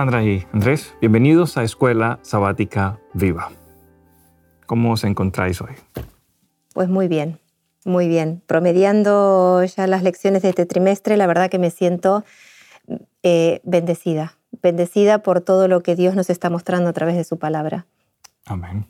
Sandra 0.00 0.24
y 0.24 0.46
Andrés, 0.54 0.94
bienvenidos 0.98 1.58
a 1.58 1.62
Escuela 1.62 2.20
Sabática 2.22 2.98
Viva. 3.12 3.50
¿Cómo 4.64 4.92
os 4.92 5.04
encontráis 5.04 5.60
hoy? 5.60 5.74
Pues 6.72 6.88
muy 6.88 7.06
bien, 7.06 7.38
muy 7.84 8.08
bien. 8.08 8.42
Promediando 8.46 9.62
ya 9.62 9.86
las 9.86 10.02
lecciones 10.02 10.40
de 10.40 10.48
este 10.48 10.64
trimestre, 10.64 11.18
la 11.18 11.26
verdad 11.26 11.50
que 11.50 11.58
me 11.58 11.68
siento 11.68 12.24
eh, 13.22 13.60
bendecida, 13.64 14.38
bendecida 14.62 15.18
por 15.18 15.42
todo 15.42 15.68
lo 15.68 15.82
que 15.82 15.96
Dios 15.96 16.14
nos 16.14 16.30
está 16.30 16.48
mostrando 16.48 16.88
a 16.88 16.94
través 16.94 17.16
de 17.16 17.24
su 17.24 17.38
palabra. 17.38 17.84
Amén. 18.46 18.86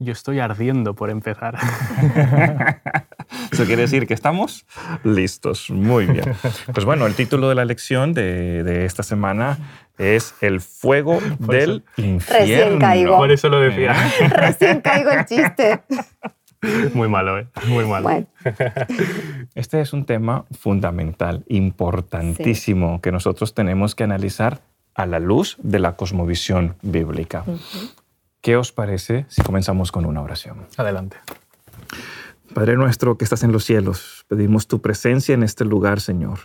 Yo 0.00 0.10
estoy 0.10 0.40
ardiendo 0.40 0.96
por 0.96 1.10
empezar. 1.10 1.58
Eso 3.52 3.64
quiere 3.64 3.82
decir 3.82 4.06
que 4.06 4.14
estamos 4.14 4.66
listos. 5.04 5.70
Muy 5.70 6.06
bien. 6.06 6.34
Pues 6.72 6.84
bueno, 6.84 7.06
el 7.06 7.14
título 7.14 7.48
de 7.48 7.54
la 7.54 7.64
lección 7.64 8.12
de, 8.12 8.84
esta 8.84 9.02
semana 9.02 9.58
es 9.98 10.34
El 10.40 10.60
fuego 10.60 11.18
del 11.38 11.84
infierno. 11.96 12.38
Recién 12.38 12.78
caigo. 12.78 13.16
Por 13.16 13.30
eso 13.30 13.48
lo 13.48 13.60
decía. 13.60 13.94
Recién 14.30 14.80
caigo 14.80 15.10
el 15.10 15.24
chiste. 15.24 15.82
Muy 16.94 17.08
malo, 17.08 17.38
¿eh? 17.38 17.46
Muy 17.66 17.86
malo. 17.86 18.26
Este 19.54 19.80
es 19.80 19.92
un 19.92 20.04
tema 20.04 20.44
fundamental, 20.58 21.44
importantísimo, 21.48 23.00
que 23.00 23.12
nosotros 23.12 23.54
tenemos 23.54 23.94
que 23.94 24.04
analizar 24.04 24.60
a 24.94 25.06
la 25.06 25.18
luz 25.18 25.56
de 25.62 25.78
la 25.78 25.96
cosmovisión 25.96 26.76
bíblica. 26.82 27.44
¿Qué 28.42 28.56
os 28.56 28.72
parece 28.72 29.26
si 29.28 29.42
comenzamos 29.42 29.92
con 29.92 30.04
una 30.04 30.22
oración? 30.22 30.66
Adelante. 30.76 31.16
Padre 32.54 32.76
nuestro 32.76 33.16
que 33.16 33.24
estás 33.24 33.44
en 33.44 33.52
los 33.52 33.64
cielos, 33.64 34.24
pedimos 34.28 34.66
tu 34.66 34.80
presencia 34.80 35.34
en 35.34 35.42
este 35.42 35.64
lugar, 35.64 36.00
Señor, 36.00 36.40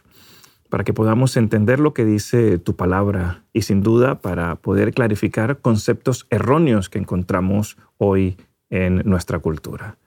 para 0.69 0.83
que 0.83 0.93
podamos 0.93 1.35
entender 1.35 1.79
lo 1.79 1.93
que 1.93 2.05
dice 2.05 2.59
tu 2.59 2.75
palabra 2.75 3.43
y 3.53 3.63
sin 3.63 3.81
duda 3.81 4.19
para 4.19 4.55
poder 4.55 4.93
clarificar 4.93 5.59
conceptos 5.59 6.27
erróneos 6.29 6.89
que 6.89 6.99
encontramos 6.99 7.77
hoy 7.97 8.37
en 8.69 8.97
nuestra 9.05 9.39
cultura. 9.39 9.97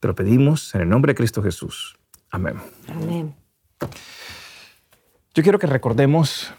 Te 0.00 0.08
lo 0.08 0.14
pedimos 0.14 0.74
en 0.74 0.80
el 0.82 0.88
nombre 0.88 1.12
de 1.12 1.16
Cristo 1.16 1.42
Jesús. 1.42 1.96
Amén. 2.30 2.56
Amén. 2.88 3.34
Yo 5.34 5.42
quiero 5.42 5.58
que 5.58 5.66
recordemos 5.66 6.52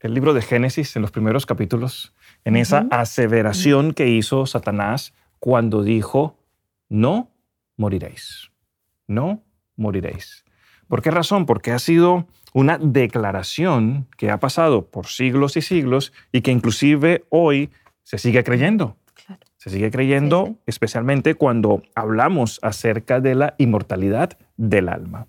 el 0.00 0.14
libro 0.14 0.32
de 0.32 0.42
Génesis 0.42 0.96
en 0.96 1.02
los 1.02 1.10
primeros 1.10 1.44
capítulos 1.44 2.14
en 2.44 2.56
esa 2.56 2.86
aseveración 2.90 3.92
que 3.92 4.08
hizo 4.08 4.46
Satanás 4.46 5.12
cuando 5.38 5.82
dijo, 5.82 6.37
no 6.88 7.30
moriréis, 7.76 8.50
no 9.06 9.42
moriréis. 9.76 10.44
¿Por 10.88 11.02
qué 11.02 11.10
razón? 11.10 11.44
Porque 11.44 11.70
ha 11.70 11.78
sido 11.78 12.26
una 12.54 12.78
declaración 12.78 14.06
que 14.16 14.30
ha 14.30 14.40
pasado 14.40 14.86
por 14.86 15.06
siglos 15.06 15.56
y 15.56 15.62
siglos 15.62 16.12
y 16.32 16.40
que 16.40 16.50
inclusive 16.50 17.24
hoy 17.28 17.70
se 18.02 18.18
sigue 18.18 18.42
creyendo. 18.42 18.96
Se 19.56 19.70
sigue 19.70 19.90
creyendo 19.90 20.56
especialmente 20.66 21.34
cuando 21.34 21.82
hablamos 21.94 22.58
acerca 22.62 23.20
de 23.20 23.34
la 23.34 23.54
inmortalidad 23.58 24.38
del 24.56 24.88
alma. 24.88 25.26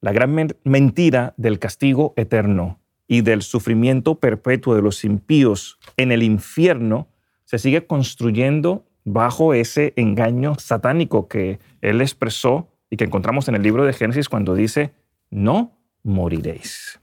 La 0.00 0.12
gran 0.12 0.34
mentira 0.64 1.34
del 1.36 1.58
castigo 1.58 2.14
eterno 2.16 2.80
y 3.06 3.20
del 3.20 3.42
sufrimiento 3.42 4.18
perpetuo 4.18 4.74
de 4.74 4.82
los 4.82 5.04
impíos 5.04 5.78
en 5.96 6.12
el 6.12 6.22
infierno 6.22 7.08
se 7.44 7.58
sigue 7.58 7.86
construyendo 7.86 8.86
bajo 9.04 9.54
ese 9.54 9.92
engaño 9.96 10.54
satánico 10.58 11.28
que 11.28 11.58
él 11.80 12.00
expresó 12.00 12.68
y 12.90 12.96
que 12.96 13.04
encontramos 13.04 13.48
en 13.48 13.54
el 13.54 13.62
libro 13.62 13.84
de 13.84 13.92
Génesis 13.92 14.28
cuando 14.28 14.54
dice, 14.54 14.92
no 15.30 15.78
moriréis. 16.02 17.00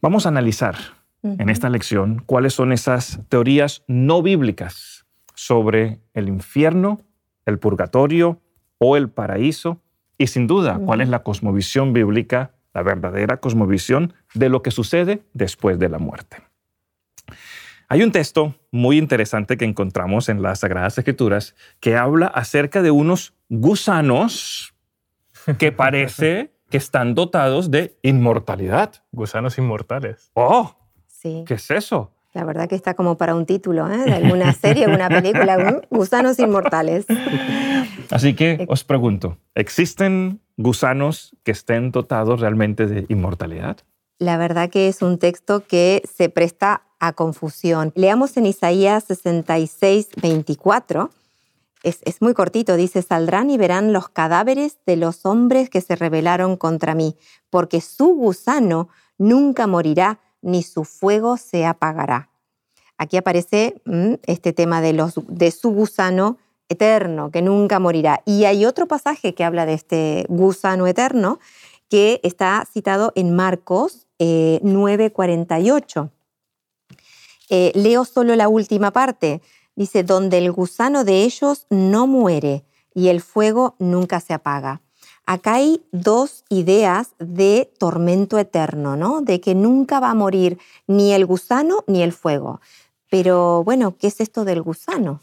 Vamos 0.00 0.26
a 0.26 0.28
analizar 0.28 0.76
en 1.22 1.48
esta 1.48 1.68
lección 1.68 2.22
cuáles 2.24 2.54
son 2.54 2.72
esas 2.72 3.20
teorías 3.28 3.82
no 3.88 4.22
bíblicas 4.22 5.06
sobre 5.34 6.00
el 6.14 6.28
infierno, 6.28 7.00
el 7.46 7.58
purgatorio 7.58 8.40
o 8.78 8.96
el 8.96 9.08
paraíso 9.08 9.80
y 10.18 10.28
sin 10.28 10.46
duda 10.46 10.78
cuál 10.78 11.00
es 11.00 11.08
la 11.08 11.22
cosmovisión 11.22 11.92
bíblica 11.92 12.52
la 12.76 12.82
verdadera 12.82 13.38
cosmovisión 13.38 14.12
de 14.34 14.50
lo 14.50 14.62
que 14.62 14.70
sucede 14.70 15.22
después 15.32 15.78
de 15.78 15.88
la 15.88 15.98
muerte. 15.98 16.36
Hay 17.88 18.02
un 18.02 18.10
texto 18.10 18.56
muy 18.72 18.98
interesante 18.98 19.56
que 19.56 19.64
encontramos 19.64 20.28
en 20.28 20.42
las 20.42 20.60
Sagradas 20.60 20.98
Escrituras 20.98 21.54
que 21.78 21.96
habla 21.96 22.26
acerca 22.26 22.82
de 22.82 22.90
unos 22.90 23.34
gusanos 23.48 24.74
que 25.58 25.70
parece 25.72 26.52
que 26.68 26.78
están 26.78 27.14
dotados 27.14 27.70
de 27.70 27.96
inmortalidad. 28.02 28.92
Gusanos 29.12 29.56
inmortales. 29.58 30.32
¡Oh! 30.34 30.74
¿Qué 31.22 31.54
es 31.54 31.70
eso? 31.70 32.12
La 32.34 32.44
verdad 32.44 32.68
que 32.68 32.74
está 32.74 32.94
como 32.94 33.16
para 33.16 33.34
un 33.34 33.46
título 33.46 33.90
¿eh? 33.90 33.98
de 33.98 34.12
alguna 34.12 34.52
serie, 34.52 34.84
alguna 34.84 35.08
película, 35.08 35.80
gusanos 35.90 36.38
inmortales. 36.38 37.06
Así 38.10 38.34
que 38.34 38.66
os 38.68 38.84
pregunto, 38.84 39.38
¿existen 39.54 40.40
gusanos 40.56 41.34
que 41.44 41.52
estén 41.52 41.92
dotados 41.92 42.40
realmente 42.40 42.86
de 42.86 43.06
inmortalidad? 43.08 43.78
La 44.18 44.38
verdad 44.38 44.70
que 44.70 44.88
es 44.88 45.02
un 45.02 45.18
texto 45.18 45.66
que 45.66 46.02
se 46.10 46.30
presta 46.30 46.82
a 46.98 47.12
confusión. 47.12 47.92
Leamos 47.94 48.36
en 48.38 48.46
Isaías 48.46 49.04
66, 49.04 50.08
24. 50.22 51.10
Es, 51.82 51.98
es, 52.04 52.22
muy 52.22 52.32
cortito, 52.32 52.76
dice, 52.76 53.02
saldrán 53.02 53.50
y 53.50 53.58
verán 53.58 53.92
los 53.92 54.08
cadáveres 54.08 54.78
de 54.86 54.96
los 54.96 55.26
hombres 55.26 55.68
que 55.68 55.82
se 55.82 55.96
rebelaron 55.96 56.56
contra 56.56 56.94
mí, 56.94 57.16
porque 57.50 57.82
su 57.82 58.06
gusano 58.06 58.88
nunca 59.18 59.66
morirá, 59.66 60.18
ni 60.40 60.62
su 60.62 60.84
fuego 60.84 61.36
se 61.36 61.66
apagará. 61.66 62.30
Aquí 62.96 63.18
aparece 63.18 63.82
mm, 63.84 64.14
este 64.22 64.54
tema 64.54 64.80
de, 64.80 64.94
los, 64.94 65.20
de 65.28 65.50
su 65.50 65.70
gusano 65.70 66.38
eterno, 66.70 67.30
que 67.30 67.42
nunca 67.42 67.78
morirá. 67.78 68.22
Y 68.24 68.44
hay 68.44 68.64
otro 68.64 68.88
pasaje 68.88 69.34
que 69.34 69.44
habla 69.44 69.66
de 69.66 69.74
este 69.74 70.24
gusano 70.30 70.86
eterno, 70.86 71.38
que 71.88 72.20
está 72.24 72.66
citado 72.72 73.12
en 73.14 73.36
Marcos 73.36 74.05
9:48. 74.18 76.10
Eh, 77.48 77.72
eh, 77.72 77.72
leo 77.74 78.04
solo 78.04 78.34
la 78.36 78.48
última 78.48 78.90
parte. 78.90 79.42
Dice, 79.74 80.02
donde 80.02 80.38
el 80.38 80.52
gusano 80.52 81.04
de 81.04 81.24
ellos 81.24 81.66
no 81.68 82.06
muere 82.06 82.64
y 82.94 83.08
el 83.08 83.20
fuego 83.20 83.74
nunca 83.78 84.20
se 84.20 84.32
apaga. 84.32 84.80
Acá 85.26 85.54
hay 85.54 85.84
dos 85.90 86.44
ideas 86.48 87.10
de 87.18 87.70
tormento 87.78 88.38
eterno, 88.38 88.96
¿no? 88.96 89.20
De 89.20 89.40
que 89.40 89.54
nunca 89.54 90.00
va 90.00 90.10
a 90.10 90.14
morir 90.14 90.58
ni 90.86 91.12
el 91.12 91.26
gusano 91.26 91.84
ni 91.88 92.02
el 92.02 92.12
fuego. 92.12 92.60
Pero 93.10 93.64
bueno, 93.64 93.96
¿qué 93.98 94.06
es 94.06 94.20
esto 94.20 94.44
del 94.44 94.62
gusano? 94.62 95.20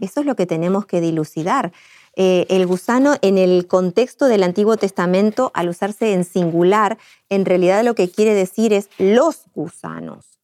Eso 0.00 0.20
es 0.20 0.26
lo 0.26 0.36
que 0.36 0.46
tenemos 0.46 0.86
que 0.86 1.00
dilucidar. 1.00 1.72
Eh, 2.20 2.46
el 2.48 2.66
gusano 2.66 3.14
en 3.22 3.38
el 3.38 3.68
contexto 3.68 4.26
del 4.26 4.42
Antiguo 4.42 4.76
Testamento, 4.76 5.52
al 5.54 5.68
usarse 5.68 6.14
en 6.14 6.24
singular, 6.24 6.98
en 7.28 7.44
realidad 7.44 7.84
lo 7.84 7.94
que 7.94 8.10
quiere 8.10 8.34
decir 8.34 8.72
es 8.72 8.90
los 8.98 9.44
gusanos. 9.54 10.40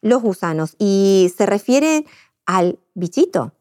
Los 0.00 0.22
gusanos. 0.22 0.74
Y 0.76 1.32
se 1.36 1.46
refiere 1.46 2.04
al 2.46 2.80
bichito, 2.94 3.52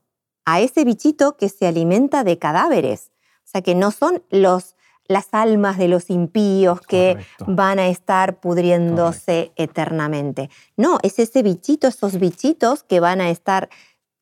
a 0.45 0.61
ese 0.61 0.83
bichito 0.83 1.37
que 1.37 1.47
se 1.47 1.67
alimenta 1.67 2.23
de 2.23 2.39
cadáveres. 2.39 3.11
O 3.45 3.51
sea, 3.51 3.61
que 3.61 3.75
no 3.75 3.91
son 3.91 4.23
los 4.31 4.75
las 5.07 5.27
almas 5.33 5.77
de 5.77 5.89
los 5.89 6.09
impíos 6.09 6.79
que 6.81 7.17
van 7.45 7.77
a 7.77 7.89
estar 7.89 8.39
pudriéndose 8.39 9.51
eternamente. 9.57 10.49
No, 10.77 10.97
es 11.03 11.19
ese 11.19 11.43
bichito, 11.43 11.87
esos 11.87 12.19
bichitos 12.19 12.83
que 12.83 13.01
van 13.01 13.19
a 13.19 13.29
estar 13.29 13.69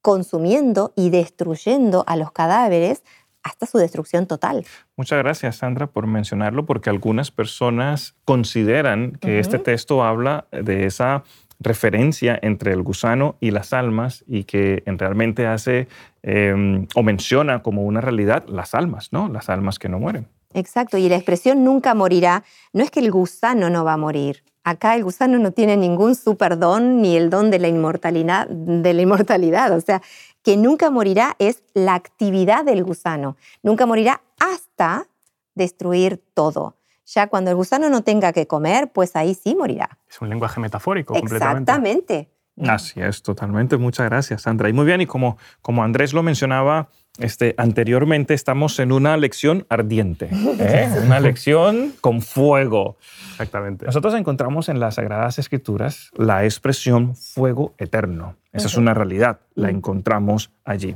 consumiendo 0.01 0.93
y 0.95 1.11
destruyendo 1.11 2.03
a 2.07 2.15
los 2.15 2.31
cadáveres 2.31 3.03
hasta 3.43 3.65
su 3.65 3.77
destrucción 3.77 4.27
total. 4.27 4.65
Muchas 4.95 5.19
gracias, 5.19 5.57
Sandra, 5.57 5.87
por 5.87 6.07
mencionarlo, 6.07 6.65
porque 6.65 6.89
algunas 6.89 7.31
personas 7.31 8.15
consideran 8.25 9.13
que 9.13 9.39
este 9.39 9.59
texto 9.59 10.03
habla 10.03 10.45
de 10.51 10.85
esa 10.85 11.23
referencia 11.61 12.37
entre 12.41 12.73
el 12.73 12.81
gusano 12.81 13.35
y 13.39 13.51
las 13.51 13.71
almas 13.71 14.23
y 14.27 14.45
que 14.45 14.83
realmente 14.85 15.45
hace 15.45 15.87
em, 16.23 16.87
o 16.95 17.03
menciona 17.03 17.61
como 17.61 17.83
una 17.83 18.01
realidad 18.01 18.45
las 18.47 18.73
almas, 18.73 19.09
¿no? 19.11 19.29
Las 19.29 19.49
almas 19.49 19.77
que 19.77 19.87
no 19.87 19.99
mueren. 19.99 20.27
Exacto, 20.53 20.97
y 20.97 21.07
la 21.07 21.15
expresión 21.15 21.63
nunca 21.63 21.93
morirá 21.93 22.43
no 22.73 22.83
es 22.83 22.91
que 22.91 22.99
el 22.99 23.11
gusano 23.11 23.69
no 23.69 23.85
va 23.85 23.93
a 23.93 23.97
morir. 23.97 24.43
Acá 24.63 24.95
el 24.95 25.03
gusano 25.03 25.39
no 25.39 25.51
tiene 25.51 25.75
ningún 25.75 26.13
superdón 26.13 27.01
ni 27.01 27.15
el 27.15 27.29
don 27.29 27.49
de 27.49 27.57
la 27.57 27.67
inmortalidad, 27.67 28.47
de 28.47 28.93
la 28.93 29.01
inmortalidad. 29.01 29.75
O 29.75 29.81
sea, 29.81 30.01
que 30.43 30.57
nunca 30.57 30.89
morirá 30.89 31.35
es 31.39 31.63
la 31.73 31.95
actividad 31.95 32.65
del 32.65 32.83
gusano. 32.83 33.37
Nunca 33.63 33.85
morirá 33.85 34.21
hasta 34.39 35.07
destruir 35.55 36.23
todo. 36.33 36.75
Ya 37.05 37.27
cuando 37.27 37.51
el 37.51 37.57
gusano 37.57 37.89
no 37.89 38.03
tenga 38.03 38.31
que 38.31 38.47
comer, 38.47 38.91
pues 38.91 39.15
ahí 39.15 39.33
sí 39.33 39.55
morirá. 39.55 39.97
Es 40.09 40.21
un 40.21 40.29
lenguaje 40.29 40.59
metafórico 40.59 41.15
Exactamente. 41.15 42.29
Así 42.67 43.01
es, 43.01 43.23
totalmente. 43.23 43.77
Muchas 43.77 44.05
gracias, 44.07 44.43
Sandra. 44.43 44.69
Y 44.69 44.73
muy 44.73 44.85
bien, 44.85 45.01
y 45.01 45.05
como, 45.05 45.37
como 45.61 45.83
Andrés 45.83 46.13
lo 46.13 46.21
mencionaba 46.23 46.89
Este, 47.19 47.53
anteriormente 47.57 48.33
estamos 48.33 48.79
en 48.79 48.91
una 48.91 49.17
lección 49.17 49.65
ardiente, 49.69 50.29
¿eh? 50.31 50.89
una 51.05 51.19
lección 51.19 51.93
con 51.99 52.21
fuego. 52.21 52.97
Exactamente. 53.31 53.85
Nosotros 53.85 54.13
encontramos 54.13 54.69
en 54.69 54.79
las 54.79 54.95
Sagradas 54.95 55.37
Escrituras 55.37 56.09
la 56.15 56.45
expresión 56.45 57.15
fuego 57.15 57.73
eterno. 57.77 58.37
Esa 58.53 58.67
es 58.67 58.75
una 58.77 58.93
realidad, 58.93 59.41
la 59.55 59.69
encontramos 59.69 60.51
allí. 60.63 60.95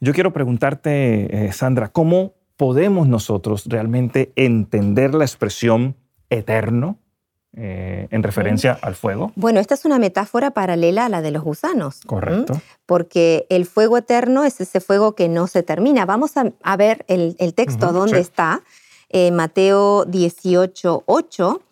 Yo 0.00 0.12
quiero 0.12 0.32
preguntarte, 0.32 1.46
eh, 1.46 1.52
Sandra, 1.52 1.88
¿cómo 1.88 2.34
podemos 2.56 3.08
nosotros 3.08 3.64
realmente 3.66 4.32
entender 4.36 5.14
la 5.14 5.24
expresión 5.24 5.96
eterno 6.30 6.98
eh, 7.56 8.08
en 8.10 8.22
referencia 8.22 8.78
al 8.82 8.94
fuego? 8.94 9.32
Bueno, 9.36 9.60
esta 9.60 9.74
es 9.74 9.84
una 9.84 9.98
metáfora 9.98 10.50
paralela 10.50 11.06
a 11.06 11.08
la 11.08 11.22
de 11.22 11.30
los 11.30 11.44
gusanos. 11.44 12.00
Correcto. 12.04 12.60
Porque 12.86 13.46
el 13.48 13.66
fuego 13.66 13.98
eterno 13.98 14.44
es 14.44 14.60
ese 14.60 14.80
fuego 14.80 15.14
que 15.14 15.28
no 15.28 15.46
se 15.46 15.62
termina. 15.62 16.04
Vamos 16.04 16.32
a, 16.36 16.76
ver 16.76 17.04
el, 17.08 17.54
texto 17.54 17.92
donde 17.92 18.18
está. 18.18 18.62
Eh, 19.08 19.30
Mateo 19.30 20.04
18, 20.04 21.04
8. 21.06 21.62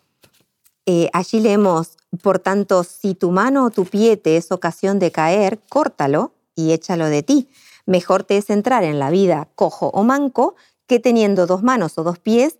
allí 1.11 1.39
leemos, 1.39 1.97
por 2.21 2.39
tanto, 2.39 2.83
si 2.83 3.13
tu 3.13 3.31
mano 3.31 3.65
o 3.65 3.69
tu 3.69 3.85
pie 3.85 4.15
te 4.15 4.37
es 4.37 4.51
ocasión 4.51 4.99
de 4.99 5.11
caer, 5.11 5.59
córtalo 5.69 6.31
y 6.55 6.71
échalo 6.71 7.07
de 7.07 7.23
ti. 7.23 7.49
Mejor 7.85 8.23
te 8.23 8.37
es 8.37 8.49
entrar 8.49 8.83
en 8.83 8.99
la 8.99 9.09
vida 9.09 9.49
cojo 9.55 9.87
o 9.87 10.03
manco 10.03 10.55
que 10.87 10.99
teniendo 10.99 11.45
dos 11.45 11.63
manos 11.63 11.97
o 11.97 12.03
dos 12.03 12.19
pies 12.19 12.57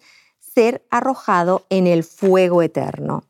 ser 0.54 0.86
arrojado 0.90 1.66
en 1.70 1.88
el 1.88 2.04
fuego 2.04 2.62
eterno. 2.62 3.24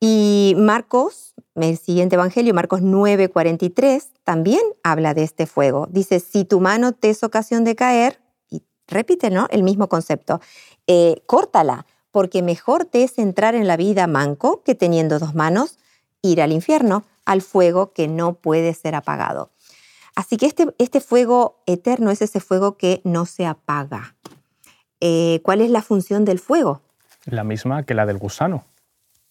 Y 0.00 0.54
Marcos, 0.58 1.34
el 1.54 1.78
siguiente 1.78 2.16
evangelio, 2.16 2.52
Marcos 2.52 2.82
9:43, 2.82 4.10
también 4.22 4.60
habla 4.82 5.14
de 5.14 5.22
este 5.22 5.46
fuego. 5.46 5.86
Dice, 5.90 6.20
si 6.20 6.44
tu 6.44 6.60
mano 6.60 6.92
te 6.92 7.10
es 7.10 7.22
ocasión 7.22 7.64
de 7.64 7.74
caer, 7.74 8.20
y 8.50 8.62
repite, 8.86 9.30
¿no? 9.30 9.46
El 9.50 9.62
mismo 9.62 9.88
concepto, 9.88 10.40
eh, 10.86 11.22
córtala, 11.26 11.86
porque 12.10 12.42
mejor 12.42 12.84
te 12.84 13.02
es 13.02 13.18
entrar 13.18 13.54
en 13.54 13.66
la 13.66 13.76
vida 13.76 14.06
manco 14.06 14.62
que 14.62 14.74
teniendo 14.74 15.18
dos 15.18 15.34
manos, 15.34 15.78
ir 16.22 16.42
al 16.42 16.52
infierno, 16.52 17.04
al 17.24 17.42
fuego 17.42 17.92
que 17.92 18.06
no 18.06 18.34
puede 18.34 18.74
ser 18.74 18.94
apagado. 18.94 19.50
Así 20.14 20.36
que 20.36 20.46
este, 20.46 20.74
este 20.78 21.00
fuego 21.00 21.62
eterno 21.66 22.10
es 22.10 22.22
ese 22.22 22.40
fuego 22.40 22.76
que 22.76 23.00
no 23.04 23.26
se 23.26 23.46
apaga. 23.46 24.13
Eh, 25.06 25.40
¿Cuál 25.42 25.60
es 25.60 25.70
la 25.70 25.82
función 25.82 26.24
del 26.24 26.38
fuego? 26.38 26.80
La 27.26 27.44
misma 27.44 27.82
que 27.82 27.92
la 27.92 28.06
del 28.06 28.16
gusano. 28.16 28.64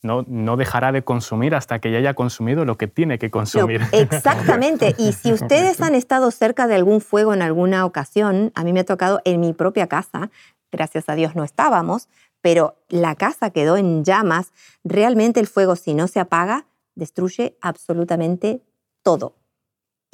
No, 0.04 0.24
no, 0.28 0.56
dejará 0.56 0.92
de 0.92 1.04
consumir 1.04 1.56
hasta 1.56 1.80
que 1.80 1.92
ya 1.92 1.98
haya 1.98 2.14
consumido 2.14 2.64
lo 2.64 2.78
que 2.78 2.88
tiene 2.88 3.18
que 3.18 3.32
consumir. 3.32 3.82
exactamente. 3.92 4.94
Y 5.00 5.14
si 5.14 5.34
ustedes 5.34 5.82
han 5.82 5.96
estado 5.96 6.30
cerca 6.30 6.68
de 6.68 6.76
algún 6.76 7.02
fuego 7.02 7.34
en 7.34 7.42
alguna 7.42 7.88
ocasión, 7.88 8.52
a 8.54 8.64
mí 8.64 8.72
me 8.72 8.82
ha 8.82 8.86
tocado 8.86 9.20
en 9.26 9.40
mi 9.40 9.54
propia 9.54 9.88
casa, 9.88 10.30
gracias 10.72 11.10
a 11.10 11.16
Dios 11.16 11.36
no 11.36 11.44
estábamos, 11.44 12.08
pero 12.42 12.76
la 12.90 13.16
casa 13.16 13.50
quedó 13.50 13.76
en 13.76 14.04
llamas, 14.04 14.52
realmente 14.84 15.40
el 15.40 15.48
fuego 15.48 15.76
si 15.76 15.96
no 15.96 16.08
se 16.08 16.20
apaga, 16.20 16.68
destruye 16.94 17.58
absolutamente 17.62 18.62
todo 19.02 19.34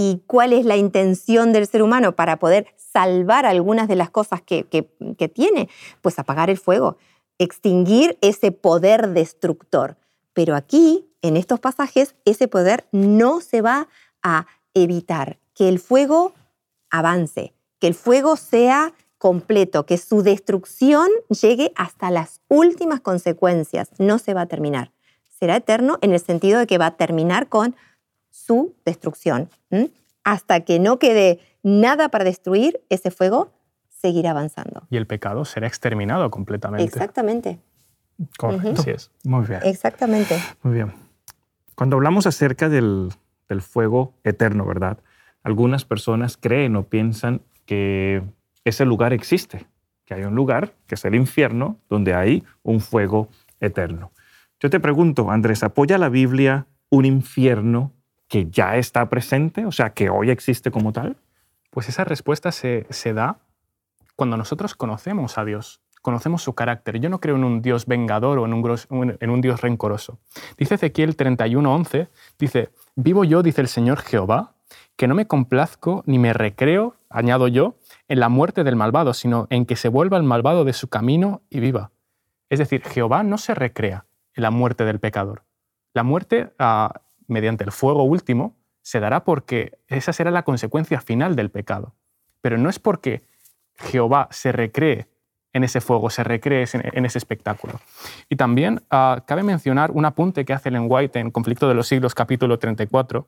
y 0.02 0.24
cuál 0.28 0.54
es 0.54 0.66
la 0.66 0.78
intención 0.78 1.52
del 1.52 1.68
ser 1.68 1.84
humano 1.84 2.16
para 2.16 2.40
poder 2.40 2.68
salvar 2.78 3.46
algunas 3.46 3.90
de 3.90 3.98
las 3.98 4.10
cosas 4.10 4.42
que, 4.42 4.64
tiene, 5.34 5.70
pues 6.02 6.18
apagar 6.18 6.50
el 6.50 6.58
fuego, 6.58 6.96
extinguir 7.38 8.18
ese 8.22 8.54
poder 8.54 9.10
destructor. 9.10 9.98
Pero 10.32 10.56
aquí, 10.56 11.06
en 11.22 11.36
estos 11.36 11.60
pasajes, 11.60 12.16
ese 12.24 12.48
poder 12.48 12.88
no 12.94 13.42
se 13.42 13.62
va 13.62 13.90
a 14.24 14.48
evitar, 14.74 15.38
que 15.54 15.68
el 15.68 15.80
fuego 15.80 16.34
avance, 16.90 17.54
que 17.78 17.88
el 17.88 17.94
fuego 17.94 18.38
sea 18.38 18.94
completo, 19.18 19.86
que 19.86 19.98
su 19.98 20.24
destrucción 20.24 21.10
llegue 21.28 21.74
hasta 21.76 22.10
las 22.10 22.40
últimas 22.48 23.02
consecuencias, 23.02 23.90
no 23.98 24.18
se 24.18 24.34
va 24.34 24.44
a 24.44 24.46
terminar. 24.46 24.94
Será 25.28 25.58
eterno 25.58 25.98
en 26.02 26.14
el 26.14 26.22
sentido 26.22 26.58
de 26.60 26.68
que 26.68 26.78
va 26.78 26.86
a 26.86 26.96
terminar 26.96 27.50
con 27.50 27.76
su 28.30 28.76
destrucción. 28.86 29.50
Hasta 30.24 30.62
que 30.62 30.80
no 30.80 31.00
quede 31.00 31.40
nada 31.64 32.10
para 32.10 32.24
destruir, 32.24 32.82
ese 32.90 33.12
fuego 33.12 33.52
seguirá 33.90 34.32
avanzando. 34.32 34.88
Y 34.90 34.98
el 34.98 35.08
pecado 35.08 35.46
será 35.46 35.68
exterminado 35.68 36.30
completamente. 36.32 36.84
Exactamente. 36.84 37.60
Correcto. 38.38 38.82
Así 38.82 38.92
es. 38.92 39.12
Muy 39.24 39.46
bien. 39.46 39.62
Exactamente. 39.64 40.38
Muy 40.64 40.74
bien. 40.74 40.94
Cuando 41.76 41.96
hablamos 41.96 42.28
acerca 42.28 42.70
del, 42.70 43.10
del 43.48 43.62
fuego 43.62 44.14
eterno, 44.24 44.66
¿verdad? 44.66 45.00
Algunas 45.44 45.86
personas 45.86 46.38
creen 46.38 46.76
o 46.76 46.84
piensan 46.84 47.42
que 47.66 48.24
ese 48.66 48.86
lugar 48.86 49.14
existe, 49.14 49.66
que 50.06 50.14
hay 50.14 50.24
un 50.24 50.36
lugar, 50.36 50.74
que 50.88 50.96
es 50.96 51.06
el 51.06 51.16
infierno, 51.16 51.80
donde 51.90 52.14
hay 52.14 52.44
un 52.64 52.82
fuego 52.82 53.30
eterno. 53.60 54.12
Yo 54.60 54.70
te 54.70 54.80
pregunto, 54.80 55.32
Andrés, 55.32 55.64
¿apoya 55.64 55.98
la 55.98 56.10
Biblia 56.10 56.68
un 56.90 57.06
infierno 57.06 57.94
que 58.30 58.50
ya 58.50 58.78
está 58.78 59.10
presente, 59.10 59.66
o 59.66 59.72
sea, 59.72 59.90
que 59.90 60.10
hoy 60.10 60.30
existe 60.30 60.72
como 60.72 60.94
tal? 60.94 61.18
Pues 61.72 61.90
esa 61.90 62.06
respuesta 62.06 62.52
se, 62.52 62.86
da 63.14 63.40
cuando 64.16 64.38
nosotros 64.38 64.76
conocemos 64.76 65.38
a 65.38 65.46
Dios, 65.46 65.82
conocemos 66.02 66.44
su 66.44 66.54
carácter. 66.54 67.00
Yo 67.00 67.10
no 67.10 67.20
creo 67.20 67.36
en 67.36 67.44
un 67.44 67.62
Dios 67.62 67.88
vengador 67.88 68.40
o 68.40 68.46
en 68.46 68.54
un, 68.54 69.18
en 69.20 69.30
un 69.30 69.42
Dios 69.42 69.62
rencoroso. 69.62 70.20
Dice 70.58 70.76
Ezequiel 70.76 71.18
31:11, 71.18 72.08
dice, 72.38 72.70
vivo 72.96 73.24
yo, 73.24 73.44
dice 73.44 73.62
el 73.62 73.68
Señor 73.68 74.00
Jehová, 74.00 74.54
que 74.96 75.08
no 75.08 75.16
me 75.16 75.28
complazco 75.28 76.04
ni 76.06 76.20
me 76.20 76.34
recreo, 76.34 76.96
añado 77.10 77.48
yo, 77.48 77.78
en 78.08 78.20
la 78.20 78.30
muerte 78.30 78.64
del 78.64 78.76
malvado, 78.76 79.14
sino 79.14 79.48
en 79.50 79.66
que 79.66 79.76
se 79.76 79.90
vuelva 79.90 80.18
el 80.18 80.24
malvado 80.24 80.66
de 80.66 80.74
su 80.74 80.88
camino 80.88 81.42
y 81.50 81.60
viva. 81.60 81.92
Es 82.50 82.60
decir, 82.60 82.84
Jehová 82.84 83.24
no 83.24 83.38
se 83.40 83.56
recrea 83.56 84.06
en 84.36 84.44
la 84.44 84.52
muerte 84.52 84.86
del 84.86 85.00
pecador. 85.00 85.44
La 85.94 86.04
muerte 86.04 86.54
ah, 86.60 87.02
mediante 87.30 87.64
el 87.64 87.72
fuego 87.72 88.04
último, 88.04 88.56
se 88.82 89.00
dará 89.00 89.24
porque 89.24 89.78
esa 89.88 90.14
será 90.14 90.32
la 90.32 90.44
consecuencia 90.44 91.02
final 91.02 91.36
del 91.36 91.52
pecado. 91.52 91.96
Pero 92.42 92.58
no 92.58 92.70
es 92.70 92.80
porque 92.80 93.22
Jehová 93.76 94.28
se 94.32 94.52
recree 94.52 95.08
en 95.54 95.64
ese 95.64 95.82
fuego, 95.82 96.10
se 96.10 96.24
recree 96.24 96.66
en 96.74 97.06
ese 97.06 97.18
espectáculo. 97.18 97.80
Y 98.30 98.36
también 98.36 98.84
ah, 98.92 99.24
cabe 99.26 99.44
mencionar 99.44 99.92
un 99.92 100.06
apunte 100.06 100.46
que 100.46 100.54
hace 100.54 100.70
Ellen 100.70 100.86
White 100.88 101.20
en 101.20 101.32
Conflicto 101.32 101.68
de 101.68 101.74
los 101.74 101.88
Siglos, 101.88 102.14
capítulo 102.14 102.60
34, 102.60 103.28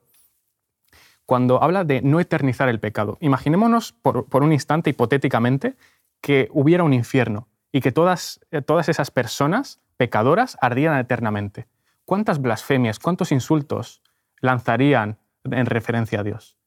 cuando 1.25 1.63
habla 1.63 1.83
de 1.83 2.01
no 2.01 2.19
eternizar 2.19 2.69
el 2.69 2.79
pecado. 2.79 3.17
Imaginémonos 3.21 3.93
por, 3.93 4.27
un 4.33 4.53
instante, 4.53 4.89
hipotéticamente, 4.89 5.75
que 6.21 6.49
hubiera 6.51 6.83
un 6.83 6.93
infierno 6.93 7.47
y 7.71 7.81
que 7.81 7.91
todas, 7.91 8.41
eh, 8.51 8.61
todas 8.61 8.89
esas 8.89 9.11
personas 9.11 9.79
pecadoras 9.97 10.57
ardieran 10.61 10.99
eternamente. 10.99 11.67
¿Cuántas 12.05 12.41
blasfemias, 12.41 12.99
cuántos 12.99 13.31
insultos 13.31 14.01
lanzarían 14.39 15.17
en 15.43 15.65
referencia 15.65 16.19
a 16.19 16.23
Dios? 16.23 16.57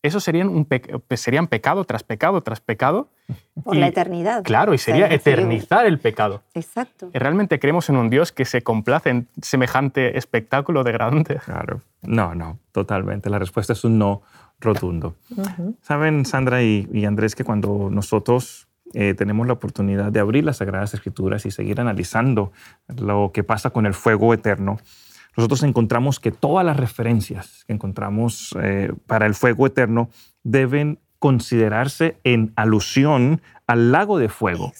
Eso 0.00 0.20
serían, 0.20 0.48
un 0.48 0.64
pues 0.64 1.20
serían 1.20 1.48
pecado 1.48 1.84
tras 1.84 2.04
pecado 2.04 2.40
tras 2.40 2.60
pecado. 2.60 3.10
Por 3.64 3.74
la 3.74 3.88
eternidad. 3.88 4.44
Claro, 4.44 4.72
y 4.72 4.78
sería 4.78 5.12
eternizar 5.12 5.86
el 5.86 5.98
pecado. 5.98 6.42
Exacto. 6.54 7.10
¿Realmente 7.12 7.58
creemos 7.58 7.88
en 7.88 7.96
un 7.96 8.08
Dios 8.08 8.30
que 8.30 8.44
se 8.44 8.62
complace 8.62 9.10
en 9.10 9.28
semejante 9.42 10.16
espectáculo 10.16 10.84
degradante? 10.84 11.40
Claro. 11.44 11.82
No, 12.02 12.34
no, 12.34 12.60
totalmente. 12.70 13.28
La 13.28 13.40
respuesta 13.40 13.72
es 13.72 13.82
un 13.82 13.98
no 13.98 14.22
rotundo. 14.60 15.16
Saben, 15.82 16.24
Sandra 16.24 16.62
y, 16.62 17.04
Andrés, 17.04 17.34
que 17.34 17.42
cuando 17.42 17.88
nosotros 17.90 18.67
eh, 18.94 19.14
tenemos 19.14 19.46
la 19.46 19.54
oportunidad 19.54 20.12
de 20.12 20.20
abrir 20.20 20.44
las 20.44 20.58
Sagradas 20.58 20.94
Escrituras 20.94 21.46
y 21.46 21.50
seguir 21.50 21.80
analizando 21.80 22.52
lo 22.88 23.30
que 23.32 23.44
pasa 23.44 23.70
con 23.70 23.86
el 23.86 23.94
fuego 23.94 24.32
eterno, 24.34 24.78
nosotros 25.36 25.62
encontramos 25.62 26.18
que 26.18 26.32
todas 26.32 26.66
las 26.66 26.76
referencias 26.76 27.64
que 27.66 27.72
encontramos 27.72 28.56
eh, 28.60 28.92
para 29.06 29.26
el 29.26 29.34
fuego 29.34 29.66
eterno 29.68 30.10
deben 30.42 30.98
considerarse 31.20 32.16
en 32.24 32.52
alusión 32.56 33.40
al 33.68 33.92
lago 33.92 34.18
de 34.18 34.28
fuego. 34.28 34.72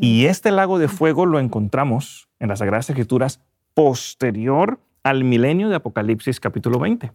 Y 0.00 0.26
este 0.26 0.50
lago 0.50 0.78
de 0.78 0.88
fuego 0.88 1.26
lo 1.26 1.38
encontramos 1.38 2.28
en 2.38 2.48
las 2.48 2.60
Sagradas 2.60 2.88
Escrituras 2.88 3.40
posterior 3.74 4.80
al 5.02 5.22
milenio 5.22 5.68
de 5.68 5.76
Apocalipsis 5.76 6.40
capítulo 6.40 6.78
20. 6.78 7.12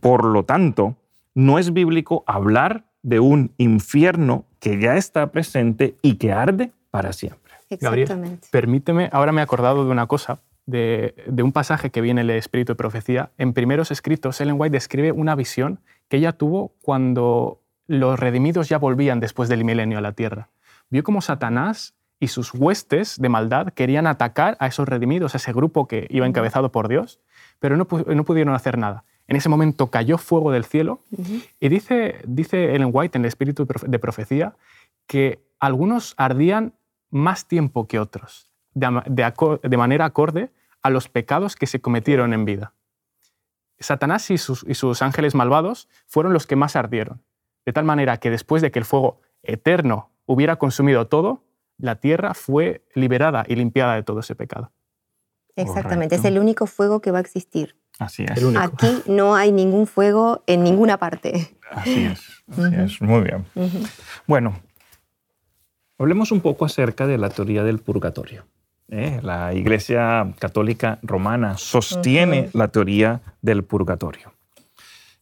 Por 0.00 0.24
lo 0.24 0.44
tanto, 0.44 0.96
no 1.34 1.60
es 1.60 1.72
bíblico 1.72 2.24
hablar 2.26 2.84
de 3.02 3.20
un 3.20 3.52
infierno 3.58 4.44
que 4.64 4.80
ya 4.80 4.96
está 4.96 5.26
presente 5.26 5.94
y 6.00 6.14
que 6.14 6.32
arde 6.32 6.72
para 6.90 7.12
siempre. 7.12 7.52
Exactamente. 7.68 8.48
permíteme, 8.50 9.10
ahora 9.12 9.30
me 9.30 9.42
he 9.42 9.44
acordado 9.44 9.84
de 9.84 9.90
una 9.90 10.06
cosa, 10.06 10.40
de, 10.64 11.14
un 11.42 11.52
pasaje 11.52 11.90
que 11.90 12.00
viene 12.00 12.22
en 12.22 12.30
el 12.30 12.36
Espíritu 12.36 12.72
de 12.72 12.76
Profecía. 12.76 13.30
En 13.36 13.52
primeros 13.52 13.90
escritos, 13.90 14.40
Ellen 14.40 14.56
White 14.58 14.72
describe 14.72 15.12
una 15.12 15.34
visión 15.34 15.80
que 16.08 16.16
ella 16.16 16.32
tuvo 16.32 16.72
cuando 16.80 17.60
los 17.88 18.18
redimidos 18.18 18.70
ya 18.70 18.78
volvían 18.78 19.20
después 19.20 19.50
del 19.50 19.66
milenio 19.66 19.98
a 19.98 20.00
la 20.00 20.12
tierra. 20.12 20.48
Vio 20.88 21.02
como 21.02 21.20
Satanás 21.20 21.94
y 22.18 22.28
sus 22.28 22.54
huestes 22.54 23.20
de 23.20 23.28
maldad 23.28 23.68
querían 23.74 24.06
atacar 24.06 24.56
a 24.60 24.66
esos 24.66 24.88
redimidos, 24.88 25.34
a 25.34 25.36
ese 25.36 25.52
grupo 25.52 25.86
que 25.86 26.06
iba 26.08 26.26
encabezado 26.26 26.72
por 26.72 26.88
Dios, 26.88 27.20
pero 27.58 27.76
no, 27.76 27.86
no 28.06 28.24
pudieron 28.24 28.54
hacer 28.54 28.78
nada. 28.78 29.04
En 29.26 29.36
ese 29.36 29.48
momento 29.48 29.90
cayó 29.90 30.18
fuego 30.18 30.50
del 30.50 30.64
cielo 30.64 31.00
y 31.58 31.68
dice, 31.68 32.20
dice 32.26 32.74
Ellen 32.74 32.90
White 32.92 33.16
en 33.16 33.24
el 33.24 33.28
espíritu 33.28 33.66
de 33.86 33.98
profecía 33.98 34.54
que 35.06 35.42
algunos 35.58 36.14
ardían 36.18 36.74
más 37.10 37.48
tiempo 37.48 37.86
que 37.86 37.98
otros, 37.98 38.50
de, 38.74 39.76
manera 39.76 40.04
acorde 40.04 40.50
a 40.82 40.90
los 40.90 41.08
pecados 41.08 41.56
que 41.56 41.66
se 41.66 41.80
cometieron 41.80 42.34
en 42.34 42.44
vida. 42.44 42.74
Satanás 43.78 44.30
y 44.30 44.38
sus, 44.38 44.64
y 44.68 44.74
sus 44.74 45.00
ángeles 45.00 45.34
malvados 45.34 45.88
fueron 46.06 46.32
los 46.32 46.46
que 46.46 46.56
más 46.56 46.76
ardieron, 46.76 47.22
de 47.64 47.72
tal 47.72 47.84
manera 47.84 48.18
que 48.18 48.30
después 48.30 48.62
de 48.62 48.70
que 48.70 48.78
el 48.78 48.84
fuego 48.84 49.20
eterno 49.42 50.10
hubiera 50.26 50.56
consumido 50.56 51.06
todo, 51.06 51.44
la 51.78 51.96
tierra 51.96 52.34
fue 52.34 52.84
liberada 52.94 53.44
y 53.48 53.56
limpiada 53.56 53.94
de 53.94 54.02
todo 54.02 54.20
ese 54.20 54.34
pecado. 54.34 54.72
Exactamente, 55.56 56.16
es 56.16 56.24
el 56.24 56.38
único 56.38 56.66
fuego 56.66 57.00
que 57.00 57.10
va 57.10 57.18
a 57.18 57.20
existir. 57.20 57.76
Así 57.98 58.24
es. 58.24 58.42
Aquí 58.56 59.02
no 59.06 59.34
hay 59.36 59.52
ningún 59.52 59.86
fuego 59.86 60.42
en 60.46 60.64
ninguna 60.64 60.98
parte. 60.98 61.56
Así 61.70 62.04
es, 62.04 62.20
así 62.50 62.74
es. 62.74 63.02
Muy 63.02 63.22
bien. 63.22 63.44
Bueno, 64.26 64.60
hablemos 65.98 66.32
un 66.32 66.40
poco 66.40 66.64
acerca 66.64 67.06
de 67.06 67.18
la 67.18 67.30
teoría 67.30 67.62
del 67.62 67.78
purgatorio. 67.78 68.44
¿eh? 68.88 69.20
La 69.22 69.54
Iglesia 69.54 70.34
Católica 70.38 70.98
Romana 71.02 71.56
sostiene 71.56 72.50
la 72.52 72.68
teoría 72.68 73.20
del 73.42 73.64
purgatorio. 73.64 74.32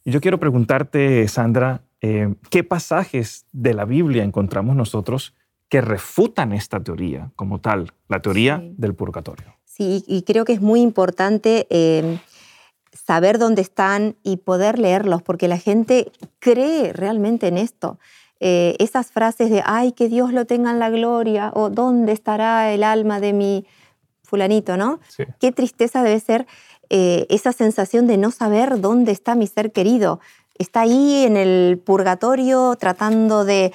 Y 0.03 0.11
yo 0.11 0.19
quiero 0.19 0.39
preguntarte, 0.39 1.27
Sandra, 1.27 1.81
eh, 2.01 2.33
¿qué 2.49 2.63
pasajes 2.63 3.45
de 3.53 3.73
la 3.73 3.85
Biblia 3.85 4.23
encontramos 4.23 4.75
nosotros 4.75 5.33
que 5.69 5.79
refutan 5.79 6.51
esta 6.51 6.81
teoría 6.81 7.31
como 7.35 7.61
tal, 7.61 7.93
la 8.09 8.21
teoría 8.21 8.61
del 8.77 8.93
purgatorio? 8.95 9.55
Sí, 9.63 10.03
y 10.07 10.23
creo 10.23 10.45
que 10.45 10.53
es 10.53 10.61
muy 10.61 10.81
importante 10.81 11.65
eh, 11.69 12.19
saber 13.05 13.37
dónde 13.37 13.61
están 13.61 14.15
y 14.23 14.37
poder 14.37 14.79
leerlos, 14.79 15.21
porque 15.21 15.47
la 15.47 15.57
gente 15.57 16.11
cree 16.39 16.93
realmente 16.93 17.47
en 17.47 17.57
esto. 17.57 17.99
Eh, 18.39 18.75
esas 18.79 19.11
frases 19.11 19.49
de, 19.49 19.61
ay, 19.65 19.91
que 19.91 20.09
Dios 20.09 20.33
lo 20.33 20.45
tenga 20.45 20.71
en 20.71 20.79
la 20.79 20.89
gloria, 20.89 21.51
o 21.53 21.69
dónde 21.69 22.11
estará 22.11 22.71
el 22.71 22.83
alma 22.83 23.19
de 23.19 23.33
mi 23.33 23.65
fulanito, 24.23 24.77
¿no? 24.77 24.99
Qué 25.39 25.51
tristeza 25.51 26.03
debe 26.03 26.19
ser 26.19 26.47
eh, 26.89 27.25
esa 27.29 27.51
sensación 27.51 28.07
de 28.07 28.17
no 28.17 28.31
saber 28.31 28.79
dónde 28.79 29.11
está 29.11 29.35
mi 29.35 29.47
ser 29.47 29.71
querido. 29.71 30.19
Está 30.57 30.81
ahí 30.81 31.25
en 31.25 31.37
el 31.37 31.81
purgatorio 31.83 32.75
tratando 32.79 33.43
de 33.43 33.73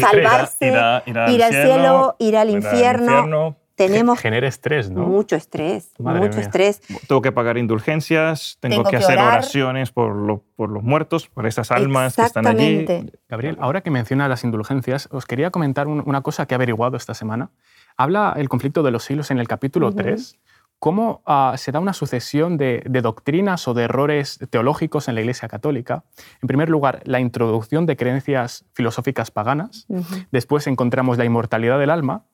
salvarse, 0.00 0.68
ir, 1.06 1.42
al 1.44 1.52
cielo, 1.52 2.16
ir 2.18 2.36
al 2.36 2.50
infierno 2.50 3.56
tenemos 3.86 4.18
genera 4.20 4.48
estrés, 4.48 4.90
¿no? 4.90 5.06
Mucho 5.06 5.36
estrés, 5.36 5.92
mucho 5.98 6.40
estrés. 6.40 6.80
Tengo 7.08 7.22
que 7.22 7.32
pagar 7.32 7.58
indulgencias, 7.58 8.58
tengo, 8.60 8.84
que, 8.84 8.96
hacer 8.96 9.18
oraciones 9.18 9.92
por, 9.92 10.42
por, 10.56 10.70
los 10.70 10.82
muertos, 10.82 11.28
por 11.28 11.46
esas 11.46 11.70
almas 11.70 12.16
que 12.16 12.22
están 12.22 12.46
allí. 12.46 12.86
Gabriel, 13.28 13.56
ahora 13.60 13.80
que 13.82 13.90
menciona 13.90 14.28
las 14.28 14.44
indulgencias, 14.44 15.08
os 15.10 15.26
quería 15.26 15.50
comentar 15.50 15.88
una 15.88 16.22
cosa 16.22 16.46
que 16.46 16.54
he 16.54 16.56
averiguado 16.56 16.96
esta 16.96 17.14
semana. 17.14 17.50
Habla 17.96 18.34
el 18.36 18.48
conflicto 18.48 18.82
de 18.82 18.90
los 18.90 19.04
siglos 19.04 19.30
en 19.30 19.38
el 19.38 19.48
capítulo 19.48 19.92
3, 19.92 20.38
cómo 20.82 21.22
ah, 21.26 21.54
se 21.58 21.70
da 21.70 21.78
una 21.78 21.92
sucesión 21.92 22.56
de, 22.56 22.82
doctrinas 22.84 23.68
o 23.68 23.72
de 23.72 23.84
errores 23.84 24.40
teológicos 24.50 25.06
en 25.06 25.14
la 25.14 25.20
Iglesia 25.20 25.46
Católica. 25.46 26.02
En 26.42 26.48
primer 26.48 26.68
lugar, 26.68 27.02
la 27.04 27.20
introducción 27.20 27.86
de 27.86 27.96
creencias 27.96 28.64
filosóficas 28.72 29.30
paganas. 29.30 29.86
Después 30.32 30.66
encontramos 30.66 31.18
la 31.18 31.24
inmortalidad 31.24 31.78
del 31.78 31.90
alma 31.90 32.24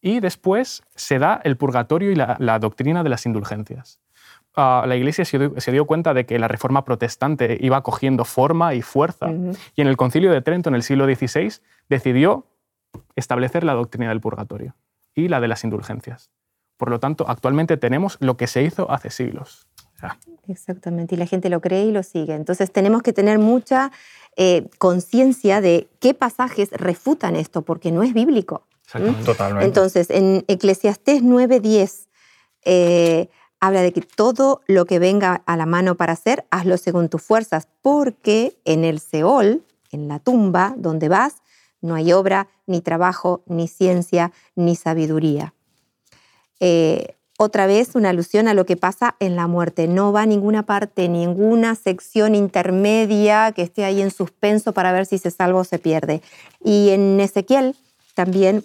y 0.00 0.20
después 0.20 0.82
se 0.94 1.18
da 1.18 1.40
el 1.44 1.56
purgatorio 1.56 2.10
y 2.10 2.14
la, 2.14 2.58
doctrina 2.58 3.02
de 3.02 3.10
las 3.10 3.26
indulgencias. 3.26 4.00
Ah, 4.56 4.84
la 4.86 4.96
Iglesia 4.96 5.24
se 5.24 5.72
dio, 5.72 5.86
cuenta 5.86 6.12
de 6.14 6.26
que 6.26 6.38
la 6.38 6.48
reforma 6.48 6.84
protestante 6.84 7.56
iba 7.60 7.82
cogiendo 7.82 8.24
forma 8.24 8.74
y 8.74 8.82
fuerza, 8.82 9.30
y 9.74 9.80
en 9.80 9.86
el 9.86 9.96
concilio 9.96 10.32
de 10.32 10.40
Trento 10.40 10.68
en 10.68 10.74
el 10.74 10.82
siglo 10.82 11.06
XVI 11.06 11.60
decidió 11.88 12.46
establecer 13.14 13.64
la 13.64 13.74
doctrina 13.74 14.08
del 14.08 14.20
purgatorio 14.20 14.74
y 15.14 15.28
la 15.28 15.40
de 15.40 15.48
las 15.48 15.64
indulgencias. 15.64 16.30
Por 16.76 16.90
lo 16.90 16.98
tanto, 16.98 17.28
actualmente 17.28 17.76
tenemos 17.76 18.16
lo 18.20 18.36
que 18.36 18.46
se 18.46 18.62
hizo 18.62 18.90
hace 18.90 19.10
siglos. 19.10 19.66
Exactamente, 20.48 21.14
y 21.14 21.18
la 21.18 21.26
gente 21.26 21.50
lo 21.50 21.60
cree 21.60 21.84
y 21.84 21.92
lo 21.92 22.02
sigue. 22.02 22.34
Entonces 22.34 22.72
tenemos 22.72 23.02
que 23.02 23.12
tener 23.12 23.38
mucha 23.38 23.92
eh, 24.36 24.68
conciencia 24.78 25.60
de 25.60 25.88
qué 26.00 26.14
pasajes 26.14 26.70
refutan 26.72 27.36
esto, 27.36 27.62
porque 27.62 27.92
no 27.92 28.02
es 28.02 28.14
bíblico. 28.14 28.66
Totalmente. 29.24 29.66
Entonces, 29.66 30.10
en 30.10 30.44
Eclesiastés 30.48 31.22
9:10 31.22 32.08
eh, 32.64 33.28
habla 33.60 33.82
de 33.82 33.92
que 33.92 34.00
todo 34.00 34.62
lo 34.66 34.86
que 34.86 34.98
venga 34.98 35.42
a 35.46 35.56
la 35.56 35.66
mano 35.66 35.96
para 35.96 36.14
hacer, 36.14 36.46
hazlo 36.50 36.76
según 36.78 37.08
tus 37.08 37.22
fuerzas, 37.22 37.68
porque 37.82 38.58
en 38.64 38.84
el 38.84 39.00
Seol, 39.00 39.62
en 39.90 40.08
la 40.08 40.18
tumba 40.18 40.74
donde 40.76 41.08
vas, 41.08 41.36
no 41.80 41.94
hay 41.94 42.12
obra, 42.12 42.48
ni 42.66 42.80
trabajo, 42.80 43.42
ni 43.46 43.68
ciencia, 43.68 44.32
ni 44.54 44.76
sabiduría. 44.76 45.54
Eh, 46.58 47.16
otra 47.38 47.66
vez 47.66 47.94
una 47.94 48.10
alusión 48.10 48.48
a 48.48 48.54
lo 48.54 48.66
que 48.66 48.76
pasa 48.76 49.16
en 49.18 49.34
la 49.34 49.46
muerte. 49.46 49.88
No 49.88 50.12
va 50.12 50.22
a 50.22 50.26
ninguna 50.26 50.66
parte, 50.66 51.08
ninguna 51.08 51.74
sección 51.74 52.34
intermedia 52.34 53.52
que 53.52 53.62
esté 53.62 53.84
ahí 53.84 54.02
en 54.02 54.10
suspenso 54.10 54.74
para 54.74 54.92
ver 54.92 55.06
si 55.06 55.16
se 55.16 55.30
salva 55.30 55.60
o 55.60 55.64
se 55.64 55.78
pierde. 55.78 56.20
Y 56.62 56.90
en 56.90 57.18
Ezequiel 57.18 57.76
también 58.14 58.62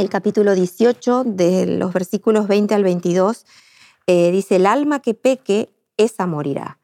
el 0.00 0.08
capítulo 0.08 0.54
18, 0.54 1.24
de 1.24 1.66
los 1.66 1.92
versículos 1.92 2.46
20 2.46 2.74
al 2.74 2.84
22, 2.84 3.46
eh, 4.06 4.30
dice, 4.30 4.56
el 4.56 4.66
alma 4.66 5.00
que 5.00 5.14
peque, 5.14 5.70
esa 5.96 6.26
morirá. 6.26 6.78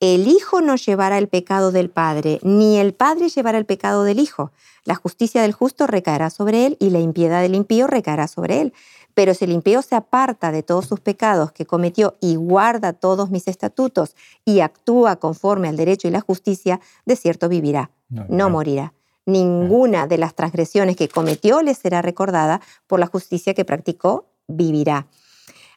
El 0.00 0.26
Hijo 0.26 0.62
no 0.62 0.76
llevará 0.76 1.18
el 1.18 1.28
pecado 1.28 1.72
del 1.72 1.90
Padre, 1.90 2.40
ni 2.42 2.78
el 2.78 2.94
Padre 2.94 3.28
llevará 3.28 3.58
el 3.58 3.66
pecado 3.66 4.04
del 4.04 4.18
Hijo. 4.18 4.50
La 4.84 4.94
justicia 4.94 5.42
del 5.42 5.52
justo 5.52 5.86
recaerá 5.86 6.30
sobre 6.30 6.66
él 6.66 6.76
y 6.80 6.90
la 6.90 7.00
impiedad 7.00 7.42
del 7.42 7.54
impío 7.54 7.86
recaerá 7.86 8.28
sobre 8.28 8.62
él. 8.62 8.72
Pero 9.12 9.34
si 9.34 9.44
el 9.44 9.52
impío 9.52 9.82
se 9.82 9.94
aparta 9.94 10.50
de 10.50 10.62
todos 10.62 10.86
sus 10.86 11.00
pecados 11.00 11.52
que 11.52 11.66
cometió 11.66 12.16
y 12.20 12.34
guarda 12.36 12.94
todos 12.94 13.30
mis 13.30 13.46
estatutos 13.46 14.16
y 14.44 14.60
actúa 14.60 15.16
conforme 15.16 15.68
al 15.68 15.76
derecho 15.76 16.08
y 16.08 16.10
la 16.10 16.20
justicia, 16.20 16.80
de 17.04 17.16
cierto 17.16 17.48
vivirá, 17.48 17.90
no 18.08 18.50
morirá 18.50 18.94
ninguna 19.26 20.06
de 20.06 20.18
las 20.18 20.34
transgresiones 20.34 20.96
que 20.96 21.08
cometió 21.08 21.62
le 21.62 21.74
será 21.74 22.02
recordada, 22.02 22.60
por 22.86 23.00
la 23.00 23.06
justicia 23.06 23.54
que 23.54 23.64
practicó, 23.64 24.26
vivirá. 24.46 25.06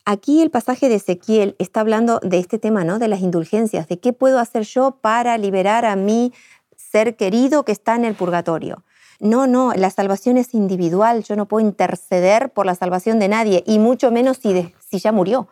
Aquí 0.05 0.41
el 0.41 0.51
pasaje 0.51 0.87
de 0.87 0.95
Ezequiel 0.95 1.55
está 1.59 1.81
hablando 1.81 2.19
de 2.23 2.39
este 2.39 2.59
tema, 2.59 2.83
¿no? 2.85 2.97
De 2.97 3.09
las 3.09 3.19
indulgencias, 3.19 3.87
de 3.87 3.99
qué 3.99 4.13
puedo 4.13 4.39
hacer 4.39 4.63
yo 4.63 4.99
para 5.01 5.37
liberar 5.37 5.85
a 5.85 5.95
mi 5.97 6.33
ser 6.77 7.17
querido 7.17 7.65
que 7.65 7.73
está 7.73 7.95
en 7.95 8.05
el 8.05 8.15
purgatorio. 8.15 8.83
No, 9.19 9.47
no, 9.47 9.73
la 9.73 9.89
salvación 9.89 10.37
es 10.37 10.53
individual, 10.53 11.23
yo 11.23 11.35
no 11.35 11.47
puedo 11.47 11.65
interceder 11.65 12.51
por 12.51 12.65
la 12.65 12.75
salvación 12.75 13.19
de 13.19 13.27
nadie, 13.27 13.63
y 13.65 13.79
mucho 13.79 14.11
menos 14.11 14.37
si, 14.37 14.73
si 14.79 14.99
ya 14.99 15.11
murió. 15.11 15.49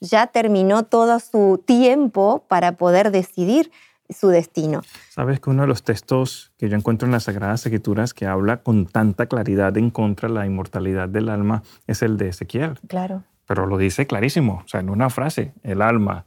Ya 0.00 0.28
terminó 0.28 0.84
todo 0.84 1.18
su 1.18 1.60
tiempo 1.64 2.44
para 2.46 2.76
poder 2.76 3.10
decidir 3.10 3.72
su 4.10 4.28
destino. 4.28 4.82
Sabes 5.10 5.40
que 5.40 5.50
uno 5.50 5.62
de 5.62 5.68
los 5.68 5.82
textos 5.82 6.52
que 6.58 6.68
yo 6.68 6.76
encuentro 6.76 7.06
en 7.06 7.12
las 7.12 7.24
Sagradas 7.24 7.64
Escrituras 7.66 8.14
que 8.14 8.26
habla 8.26 8.62
con 8.62 8.86
tanta 8.86 9.26
claridad 9.26 9.76
en 9.76 9.90
contra 9.90 10.28
de 10.28 10.34
la 10.34 10.46
inmortalidad 10.46 11.08
del 11.08 11.28
alma 11.28 11.62
es 11.86 12.02
el 12.02 12.16
de 12.16 12.28
Ezequiel. 12.28 12.78
Claro. 12.88 13.24
Pero 13.46 13.66
lo 13.66 13.78
dice 13.78 14.06
clarísimo, 14.06 14.62
o 14.64 14.68
sea, 14.68 14.80
en 14.80 14.90
una 14.90 15.10
frase, 15.10 15.54
el 15.62 15.82
alma 15.82 16.26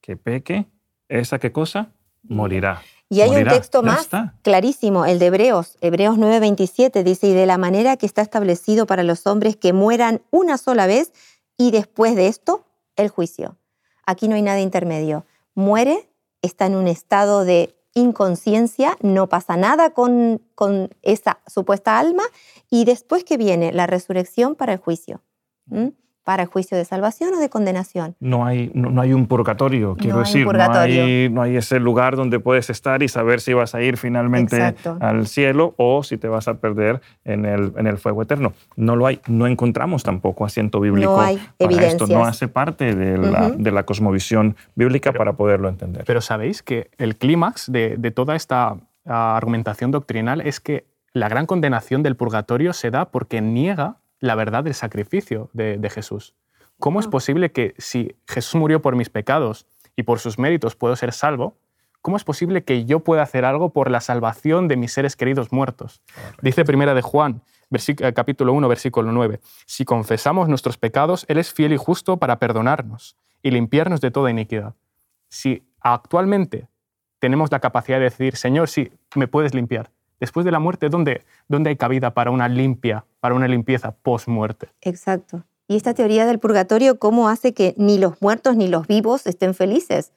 que 0.00 0.16
peque, 0.16 0.66
esa 1.08 1.38
qué 1.38 1.52
cosa, 1.52 1.92
morirá. 2.22 2.82
Y 3.08 3.20
hay 3.20 3.42
un 3.42 3.44
texto 3.44 3.82
más 3.82 4.08
clarísimo, 4.40 5.04
el 5.04 5.18
de 5.18 5.26
Hebreos, 5.26 5.76
Hebreos 5.82 6.16
9:27, 6.16 7.02
dice, 7.02 7.28
y 7.28 7.34
de 7.34 7.44
la 7.44 7.58
manera 7.58 7.98
que 7.98 8.06
está 8.06 8.22
establecido 8.22 8.86
para 8.86 9.02
los 9.02 9.26
hombres 9.26 9.54
que 9.56 9.74
mueran 9.74 10.22
una 10.30 10.56
sola 10.56 10.86
vez 10.86 11.12
y 11.58 11.72
después 11.72 12.16
de 12.16 12.28
esto, 12.28 12.64
el 12.96 13.10
juicio. 13.10 13.58
Aquí 14.06 14.28
no 14.28 14.34
hay 14.34 14.42
nada 14.42 14.60
intermedio. 14.60 15.26
Muere 15.54 16.08
está 16.42 16.66
en 16.66 16.76
un 16.76 16.88
estado 16.88 17.44
de 17.44 17.74
inconsciencia, 17.94 18.96
no 19.00 19.28
pasa 19.28 19.56
nada 19.56 19.90
con, 19.90 20.42
con 20.54 20.90
esa 21.02 21.40
supuesta 21.46 21.98
alma 21.98 22.24
y 22.70 22.84
después 22.84 23.24
que 23.24 23.36
viene 23.36 23.72
la 23.72 23.86
resurrección 23.86 24.54
para 24.54 24.72
el 24.74 24.78
juicio 24.78 25.22
para 26.24 26.46
juicio 26.46 26.76
de 26.76 26.84
salvación 26.84 27.34
o 27.34 27.38
de 27.38 27.48
condenación. 27.48 28.14
No 28.20 28.46
hay, 28.46 28.70
no, 28.74 29.00
hay 29.00 29.12
un 29.12 29.26
purgatorio, 29.26 29.96
quiero 29.96 30.20
decir. 30.20 30.46
No, 30.46 30.72
hay, 30.72 31.28
no 31.30 31.42
hay 31.42 31.56
ese 31.56 31.80
lugar 31.80 32.16
donde 32.16 32.38
puedes 32.38 32.70
estar 32.70 33.02
y 33.02 33.08
saber 33.08 33.40
si 33.40 33.52
vas 33.54 33.74
a 33.74 33.82
ir 33.82 33.96
finalmente 33.96 34.74
al 35.00 35.26
cielo 35.26 35.74
o 35.76 36.02
si 36.04 36.18
te 36.18 36.28
vas 36.28 36.46
a 36.48 36.54
perder 36.54 37.00
en 37.24 37.44
el, 37.44 37.72
en 37.76 37.86
el 37.86 37.98
fuego 37.98 38.22
eterno. 38.22 38.52
No 38.76 38.94
lo 38.94 39.06
hay. 39.06 39.20
No 39.26 39.46
encontramos 39.46 40.02
tampoco 40.04 40.44
asiento 40.44 40.80
bíblico 40.80 41.16
no 41.16 41.20
hay 41.20 41.40
para 41.58 41.86
esto. 41.86 42.06
No 42.06 42.24
hace 42.24 42.48
parte 42.48 42.94
de 42.94 43.18
la, 43.18 43.50
de 43.50 43.70
la 43.72 43.84
cosmovisión 43.84 44.56
bíblica 44.74 45.12
para 45.12 45.32
poderlo 45.34 45.68
entender. 45.68 46.04
Pero 46.06 46.20
sabéis 46.20 46.62
que 46.62 46.90
el 46.98 47.16
clímax 47.16 47.70
de, 47.70 47.96
de 47.96 48.10
toda 48.10 48.36
esta 48.36 48.76
ah, 49.06 49.36
argumentación 49.36 49.90
doctrinal 49.90 50.40
es 50.40 50.60
que 50.60 50.86
la 51.12 51.28
gran 51.28 51.46
condenación 51.46 52.02
del 52.02 52.16
purgatorio 52.16 52.72
se 52.72 52.90
da 52.90 53.10
porque 53.10 53.40
niega 53.40 53.96
la 54.22 54.36
verdad 54.36 54.62
del 54.62 54.74
sacrificio 54.74 55.50
de, 55.52 55.90
Jesús. 55.90 56.34
¿Cómo 56.78 57.00
es 57.00 57.08
posible 57.08 57.50
que 57.50 57.74
si 57.76 58.14
Jesús 58.28 58.54
murió 58.54 58.80
por 58.80 58.94
mis 58.94 59.10
pecados 59.10 59.66
y 59.96 60.04
por 60.04 60.20
sus 60.20 60.38
méritos 60.38 60.76
puedo 60.76 60.94
ser 60.94 61.12
salvo, 61.12 61.56
¿cómo 62.02 62.16
es 62.16 62.22
posible 62.22 62.62
que 62.62 62.84
yo 62.84 63.00
pueda 63.00 63.22
hacer 63.22 63.44
algo 63.44 63.70
por 63.70 63.90
la 63.90 64.00
salvación 64.00 64.68
de 64.68 64.76
mis 64.76 64.92
seres 64.92 65.16
queridos 65.16 65.50
muertos? 65.50 66.02
Dice 66.40 66.64
primera 66.64 66.94
de 66.94 67.02
Juan, 67.02 67.42
eh, 67.72 68.12
capítulo 68.12 68.52
1, 68.52 68.68
versículo 68.68 69.10
9, 69.10 69.40
si 69.66 69.84
confesamos 69.84 70.48
nuestros 70.48 70.78
pecados, 70.78 71.26
Él 71.28 71.38
es 71.38 71.52
fiel 71.52 71.72
y 71.72 71.76
justo 71.76 72.16
para 72.16 72.38
perdonarnos 72.38 73.16
y 73.42 73.50
limpiarnos 73.50 74.00
de 74.00 74.12
toda 74.12 74.30
iniquidad. 74.30 74.76
Si 75.28 75.64
actualmente 75.80 76.68
tenemos 77.18 77.50
la 77.50 77.58
capacidad 77.58 77.98
de 77.98 78.04
decir, 78.04 78.36
Señor, 78.36 78.68
sí, 78.68 78.92
me 79.16 79.26
puedes 79.26 79.52
limpiar, 79.52 79.90
después 80.22 80.44
de 80.44 80.52
la 80.52 80.60
muerte, 80.60 80.88
¿dónde, 80.88 81.24
dónde 81.48 81.70
hay 81.70 81.76
cabida 81.76 82.14
para 82.14 82.30
una 82.30 82.46
limpia, 82.46 83.04
para 83.18 83.34
una 83.34 83.48
limpieza 83.48 83.90
post-muerte? 83.90 84.68
Exacto. 84.80 85.42
Y 85.66 85.74
esta 85.74 85.94
teoría 85.94 86.26
del 86.26 86.38
purgatorio, 86.38 87.00
¿cómo 87.00 87.28
hace 87.28 87.54
que 87.54 87.74
ni 87.76 87.98
los 87.98 88.22
muertos 88.22 88.54
ni 88.54 88.68
los 88.68 88.86
vivos 88.86 89.26
estén 89.26 89.52
felices? 89.52 90.12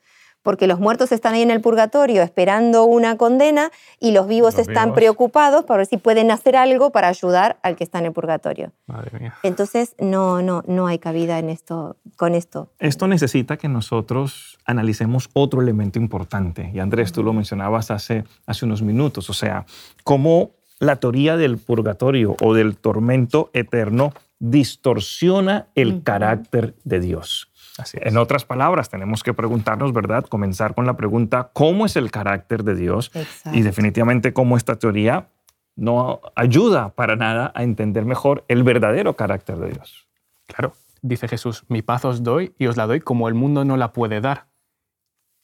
Porque 0.46 0.68
los 0.68 0.80
muertos 0.80 1.12
están 1.12 1.34
ahí 1.34 1.42
en 1.42 1.50
el 1.50 1.60
purgatorio 1.60 2.22
esperando 2.22 2.84
una 2.84 3.18
condena 3.18 3.72
y 4.00 4.12
los 4.12 4.28
vivos 4.28 4.60
están 4.60 4.94
preocupados 4.94 5.66
para 5.66 5.80
ver 5.80 5.88
si 5.88 5.98
pueden 5.98 6.30
hacer 6.30 6.56
algo 6.56 6.92
para 6.92 7.08
ayudar 7.08 7.58
al 7.64 7.76
que 7.76 7.84
está 7.84 7.98
en 7.98 8.06
el 8.06 8.12
purgatorio. 8.12 8.72
Madre 8.86 9.20
mía. 9.20 9.34
Entonces, 9.42 9.96
no, 10.00 10.44
no, 10.44 10.64
no 10.68 10.86
hay 10.86 11.00
cabida 11.00 11.40
en 11.40 11.50
esto, 11.50 11.98
con 12.16 12.36
esto. 12.36 12.70
Esto 12.78 13.08
necesita 13.08 13.58
que 13.58 13.68
nosotros 13.68 14.60
analicemos 14.66 15.32
otro 15.34 15.64
elemento 15.64 15.98
importante. 15.98 16.70
Y 16.72 16.80
Andrés, 16.80 17.12
tú 17.12 17.24
lo 17.24 17.34
mencionabas 17.34 17.90
hace, 17.90 18.24
hace 18.46 18.66
unos 18.66 18.84
minutos, 18.84 19.32
o 19.32 19.34
sea, 19.34 19.66
cómo 20.04 20.52
la 20.78 20.98
teoría 20.98 21.38
del 21.38 21.58
purgatorio 21.58 22.36
o 22.40 22.54
del 22.54 22.78
tormento 22.78 23.50
eterno 23.54 24.14
distorsiona 24.38 25.70
el 25.74 26.04
carácter 26.04 26.76
de 26.84 27.00
Dios. 27.00 27.50
En 27.94 28.18
otras 28.18 28.46
palabras, 28.46 28.90
tenemos 28.90 29.24
que 29.24 29.34
preguntarnos, 29.34 29.92
¿verdad? 29.92 30.26
Comenzar 30.26 30.76
con 30.76 30.86
la 30.86 30.96
pregunta, 30.96 31.50
¿cómo 31.54 31.86
es 31.86 31.96
el 31.96 32.10
carácter 32.10 32.64
de 32.64 32.76
Dios? 32.76 33.12
Y 33.52 33.62
definitivamente 33.64 34.34
cómo 34.34 34.56
esta 34.56 34.78
teoría 34.78 35.28
no 35.76 36.22
ayuda 36.36 36.90
para 36.90 37.16
nada 37.16 37.52
a 37.54 37.64
entender 37.64 38.06
mejor 38.06 38.46
el 38.48 38.64
verdadero 38.64 39.16
carácter 39.16 39.58
de 39.58 39.72
Dios. 39.72 40.08
Claro, 40.48 40.74
dice 41.02 41.28
Jesús, 41.28 41.66
mi 41.68 41.82
paz 41.82 42.06
os 42.06 42.24
doy 42.24 42.54
y 42.58 42.68
os 42.68 42.78
la 42.78 42.88
doy 42.88 43.02
como 43.02 43.28
el 43.28 43.34
mundo 43.34 43.66
no 43.66 43.76
la 43.76 43.92
puede 43.92 44.22
dar. 44.22 44.48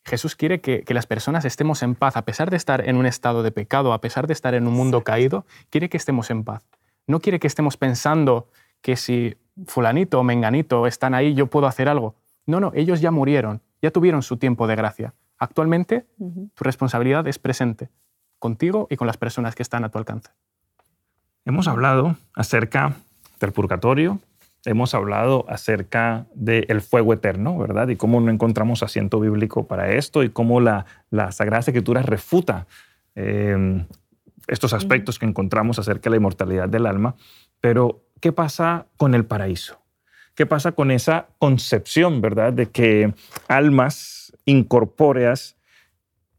Jesús 0.05 0.35
quiere 0.35 0.61
que, 0.61 0.83
las 0.87 1.05
personas 1.05 1.45
estemos 1.45 1.83
en 1.83 1.95
paz, 1.95 2.17
a 2.17 2.23
pesar 2.25 2.49
de 2.49 2.57
estar 2.57 2.87
en 2.87 2.97
un 2.97 3.05
estado 3.05 3.43
de 3.43 3.51
pecado, 3.51 3.93
a 3.93 4.01
pesar 4.01 4.25
de 4.25 4.33
estar 4.33 4.55
en 4.55 4.67
un 4.67 4.73
mundo 4.73 5.03
caído, 5.03 5.45
quiere 5.69 5.89
que 5.89 5.97
estemos 5.97 6.31
en 6.31 6.43
paz. 6.43 6.65
No 7.07 7.19
quiere 7.19 7.39
que 7.39 7.47
estemos 7.47 7.77
pensando 7.77 8.47
que 8.81 8.95
si 8.95 9.37
fulanito 9.67 10.19
o 10.19 10.23
menganito 10.23 10.87
están 10.87 11.13
ahí, 11.13 11.35
yo 11.35 11.47
puedo 11.47 11.67
hacer 11.67 11.87
algo. 11.87 12.15
No, 12.45 12.59
no, 12.59 12.71
ellos 12.75 13.01
ya 13.01 13.11
murieron, 13.11 13.61
ya 13.81 13.91
tuvieron 13.91 14.23
su 14.23 14.37
tiempo 14.37 14.67
de 14.67 14.75
gracia. 14.75 15.13
Actualmente 15.37 16.05
tu 16.17 16.63
responsabilidad 16.63 17.27
es 17.27 17.39
presente, 17.39 17.89
contigo 18.39 18.87
y 18.89 18.95
con 18.95 19.07
las 19.07 19.17
personas 19.17 19.55
que 19.55 19.63
están 19.63 19.83
a 19.83 19.89
tu 19.89 19.97
alcance. 19.97 20.31
Hemos 21.45 21.67
hablado 21.67 22.15
acerca 22.35 22.95
del 23.39 23.51
purgatorio, 23.51 24.19
hemos 24.65 24.93
hablado 24.93 25.45
acerca 25.49 26.27
del 26.35 26.81
fuego 26.81 27.13
eterno, 27.13 27.57
¿verdad? 27.57 27.87
Y 27.87 27.95
cómo 27.95 28.21
no 28.21 28.31
encontramos 28.31 28.83
asiento 28.83 29.19
bíblico 29.19 29.65
para 29.65 29.91
esto 29.91 30.23
y 30.23 30.29
cómo 30.29 30.59
la, 30.59 30.85
la 31.09 31.31
Sagrada 31.31 31.61
Escritura 31.61 32.03
refuta 32.03 32.67
em, 33.15 33.85
estos 34.47 34.73
aspectos 34.73 35.17
que 35.17 35.25
encontramos 35.25 35.79
acerca 35.79 36.03
de 36.03 36.11
la 36.11 36.17
inmortalidad 36.17 36.69
del 36.69 36.85
alma. 36.85 37.15
Pero, 37.59 38.03
¿qué 38.19 38.31
pasa 38.31 38.87
con 38.97 39.15
el 39.15 39.25
paraíso? 39.25 39.80
¿Qué 40.41 40.47
pasa 40.47 40.71
con 40.71 40.89
esa 40.89 41.27
concepción, 41.37 42.19
verdad, 42.19 42.51
de 42.51 42.71
que 42.71 43.13
almas 43.47 44.33
incorpóreas 44.45 45.55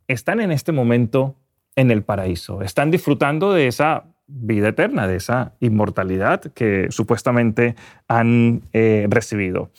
están 0.08 0.40
en 0.40 0.50
este 0.50 0.72
momento 0.72 1.36
en 1.76 1.92
el 1.92 2.02
paraíso, 2.02 2.62
están 2.62 2.90
disfrutando 2.90 3.52
de 3.52 3.68
esa 3.68 4.06
vida 4.26 4.70
eterna, 4.70 5.06
de 5.06 5.14
esa 5.14 5.52
inmortalidad 5.60 6.40
que 6.40 6.88
supuestamente 6.90 7.76
han 8.08 8.62
eh, 8.72 9.06
recibido? 9.08 9.70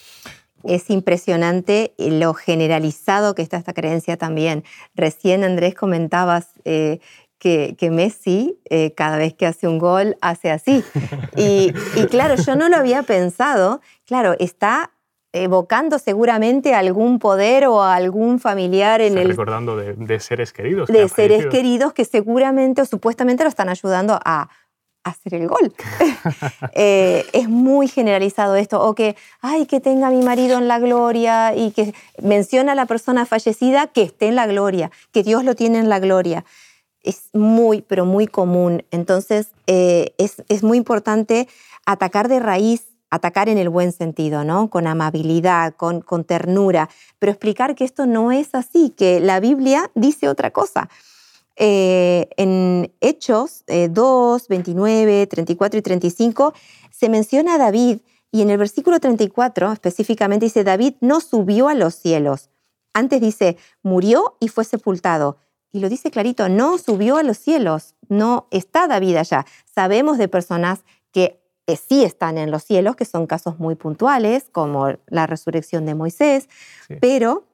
Es 0.63 0.89
impresionante 0.89 1.93
lo 1.97 2.33
generalizado 2.33 3.35
que 3.35 3.41
está 3.41 3.57
esta 3.57 3.73
creencia 3.73 4.15
también. 4.15 4.63
Recién 4.95 5.43
Andrés 5.43 5.75
comentabas 5.75 6.53
eh, 6.63 7.01
que, 7.43 7.89
Messi 7.91 8.57
eh, 8.69 8.93
cada 8.95 9.17
vez 9.17 9.33
que 9.33 9.45
hace 9.45 9.67
un 9.67 9.77
gol 9.77 10.17
hace 10.21 10.49
así. 10.49 10.83
Y, 11.35 11.73
claro, 12.09 12.35
yo 12.35 12.55
no 12.55 12.69
lo 12.69 12.77
había 12.77 13.03
pensado. 13.03 13.81
Claro, 14.05 14.35
está 14.39 14.91
evocando 15.33 15.97
seguramente 15.97 16.75
algún 16.75 17.17
poder 17.17 17.65
o 17.65 17.81
algún 17.81 18.39
familiar 18.39 19.01
en 19.01 19.17
el... 19.17 19.29
Recordando 19.29 19.75
de, 19.75 20.19
seres 20.19 20.53
queridos. 20.53 20.87
De 20.87 21.09
seres 21.09 21.47
queridos 21.47 21.91
que 21.91 22.05
seguramente 22.05 22.83
o 22.83 22.85
supuestamente 22.85 23.43
lo 23.43 23.49
están 23.49 23.67
ayudando 23.67 24.19
a 24.23 24.49
hacer 25.03 25.33
el 25.33 25.47
gol. 25.47 25.73
Eh, 26.75 27.25
es 27.33 27.49
muy 27.49 27.87
generalizado 27.87 28.55
esto, 28.55 28.81
o 28.81 28.95
que, 28.95 29.15
ay, 29.41 29.65
que 29.65 29.79
tenga 29.79 30.09
mi 30.09 30.23
marido 30.23 30.57
en 30.57 30.67
la 30.67 30.79
gloria 30.79 31.55
y 31.55 31.71
que 31.71 31.93
menciona 32.21 32.71
a 32.71 32.75
la 32.75 32.85
persona 32.85 33.25
fallecida 33.25 33.87
que 33.87 34.03
esté 34.03 34.27
en 34.27 34.35
la 34.35 34.47
gloria, 34.47 34.91
que 35.11 35.23
Dios 35.23 35.43
lo 35.43 35.55
tiene 35.55 35.79
en 35.79 35.89
la 35.89 35.99
gloria 35.99 36.45
es 37.03 37.29
muy, 37.33 37.81
pero 37.81 38.05
muy 38.05 38.27
común. 38.27 38.83
Entonces, 38.91 39.49
eh, 39.67 40.15
es, 40.17 40.63
muy 40.63 40.77
importante 40.77 41.47
atacar 41.85 42.29
de 42.29 42.39
raíz, 42.39 42.85
atacar 43.09 43.49
en 43.49 43.57
el 43.57 43.69
buen 43.69 43.91
sentido, 43.91 44.43
¿no? 44.43 44.69
Con 44.69 44.87
amabilidad, 44.87 45.75
con, 45.75 46.01
con 46.01 46.23
ternura, 46.23 46.89
pero 47.19 47.31
explicar 47.31 47.75
que 47.75 47.83
esto 47.83 48.05
no 48.05 48.31
es 48.31 48.55
así, 48.55 48.89
que 48.89 49.19
la 49.19 49.39
Biblia 49.39 49.91
dice 49.93 50.29
otra 50.29 50.51
cosa. 50.51 50.89
Eh, 51.55 52.29
en 52.37 52.91
Hechos 52.99 53.63
2, 53.67 54.47
29, 54.47 55.27
34 55.27 55.77
y 55.77 55.81
35 55.83 56.53
se 56.89 57.09
menciona 57.09 57.55
a 57.55 57.57
David 57.59 57.99
y 58.31 58.41
en 58.41 58.49
el 58.49 58.57
versículo 58.57 58.99
34 58.99 59.71
específicamente 59.73 60.47
dice, 60.47 60.63
David 60.63 60.95
no 61.01 61.19
subió 61.19 61.67
a 61.67 61.75
los 61.75 61.93
cielos. 61.93 62.49
Antes 62.91 63.21
dice, 63.21 63.57
murió 63.83 64.37
y 64.39 64.47
fue 64.47 64.63
sepultado 64.63 65.37
y 65.73 65.79
lo 65.79 65.89
dice 65.89 66.11
clarito, 66.11 66.47
no 66.49 66.77
subió 66.77 67.17
a 67.17 67.23
los 67.23 67.37
cielos, 67.37 67.95
no 68.07 68.47
está 68.51 68.87
David 68.87 69.17
allá. 69.17 69.45
Sabemos 69.65 70.19
de 70.19 70.27
personas 70.27 70.85
que 71.11 71.41
eh, 71.65 71.77
sí 71.77 72.03
están 72.03 72.37
en 72.37 72.51
los 72.51 72.63
cielos, 72.63 72.95
que 72.95 73.05
son 73.05 73.25
casos 73.25 73.57
muy 73.57 73.73
puntuales, 73.73 74.45
como 74.51 74.93
la 75.07 75.25
resurrección 75.25 75.87
de 75.87 75.95
Moisés, 75.95 76.47
pero 77.01 77.47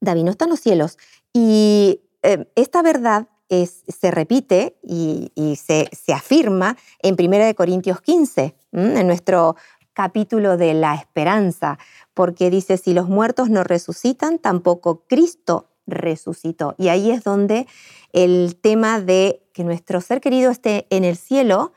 David 0.00 0.22
no 0.22 0.30
está 0.30 0.44
en 0.44 0.50
los 0.50 0.60
cielos. 0.60 0.98
Y 1.32 2.00
eh, 2.22 2.48
esta 2.54 2.80
verdad 2.82 3.26
es, 3.48 3.82
se 3.88 4.12
repite 4.12 4.76
y, 4.82 5.32
se, 5.56 5.88
afirma 6.14 6.76
en 7.00 7.16
1 7.18 7.54
Corintios 7.56 8.00
15, 8.02 8.54
en 8.72 9.06
nuestro 9.06 9.56
capítulo 9.94 10.56
de 10.56 10.74
la 10.74 10.94
esperanza, 10.94 11.78
porque 12.14 12.50
dice, 12.50 12.76
si 12.76 12.94
los 12.94 13.08
muertos 13.08 13.50
no 13.50 13.64
resucitan, 13.64 14.38
tampoco 14.38 15.04
Cristo 15.08 15.70
resucitó. 15.86 16.74
Y 16.78 16.88
ahí 16.88 17.10
es 17.10 17.24
donde 17.24 17.66
el 18.12 18.56
tema 18.60 19.00
de 19.00 19.42
que 19.52 19.64
nuestro 19.64 20.00
ser 20.00 20.20
querido 20.20 20.50
esté 20.50 20.86
en 20.90 21.04
el 21.04 21.16
cielo, 21.16 21.72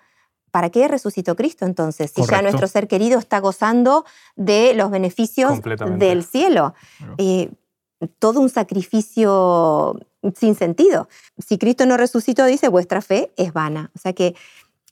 ¿para 0.52 0.70
qué 0.70 0.88
resucitó 0.88 1.36
Cristo 1.36 1.66
entonces? 1.66 2.12
Si 2.16 2.24
ya 2.26 2.42
nuestro 2.42 2.68
ser 2.68 2.88
querido 2.88 3.20
está 3.20 3.40
gozando 3.40 4.06
de 4.36 4.74
los 4.74 4.92
beneficios 4.92 5.60
del 5.98 6.24
cielo. 6.24 6.74
Eh, 7.18 7.52
todo 8.20 8.40
un 8.40 8.50
sacrificio 8.50 10.00
sin 10.36 10.56
sentido. 10.56 11.10
Si 11.38 11.58
Cristo 11.58 11.86
no 11.86 11.98
resucitó, 11.98 12.46
dice, 12.46 12.68
vuestra 12.68 13.02
fe 13.02 13.32
es 13.38 13.54
vana. 13.54 13.92
O 13.96 14.00
sea 14.00 14.14
que 14.14 14.36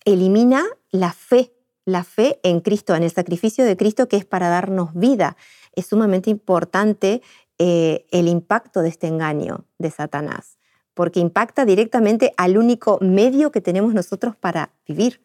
elimina 0.05 0.63
la 0.91 1.13
fe, 1.13 1.53
la 1.85 2.03
fe 2.03 2.39
en 2.43 2.61
Cristo, 2.61 2.95
en 2.95 3.03
el 3.03 3.11
sacrificio 3.11 3.65
de 3.65 3.77
Cristo 3.77 4.07
que 4.07 4.17
es 4.17 4.25
para 4.25 4.49
darnos 4.49 4.93
vida. 4.93 5.37
Es 5.73 5.87
sumamente 5.87 6.29
importante 6.29 7.21
eh, 7.59 8.05
el 8.11 8.27
impacto 8.27 8.81
de 8.81 8.89
este 8.89 9.07
engaño 9.07 9.65
de 9.77 9.89
Satanás, 9.91 10.57
porque 10.93 11.19
impacta 11.19 11.65
directamente 11.65 12.33
al 12.37 12.57
único 12.57 12.99
medio 13.01 13.51
que 13.51 13.61
tenemos 13.61 13.93
nosotros 13.93 14.35
para 14.35 14.71
vivir. 14.87 15.21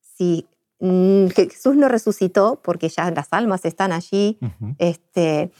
Si 0.00 0.46
mm, 0.80 1.28
Jesús 1.28 1.76
no 1.76 1.88
resucitó, 1.88 2.60
porque 2.62 2.88
ya 2.88 3.10
las 3.10 3.32
almas 3.32 3.64
están 3.64 3.92
allí, 3.92 4.38
este, 4.78 5.50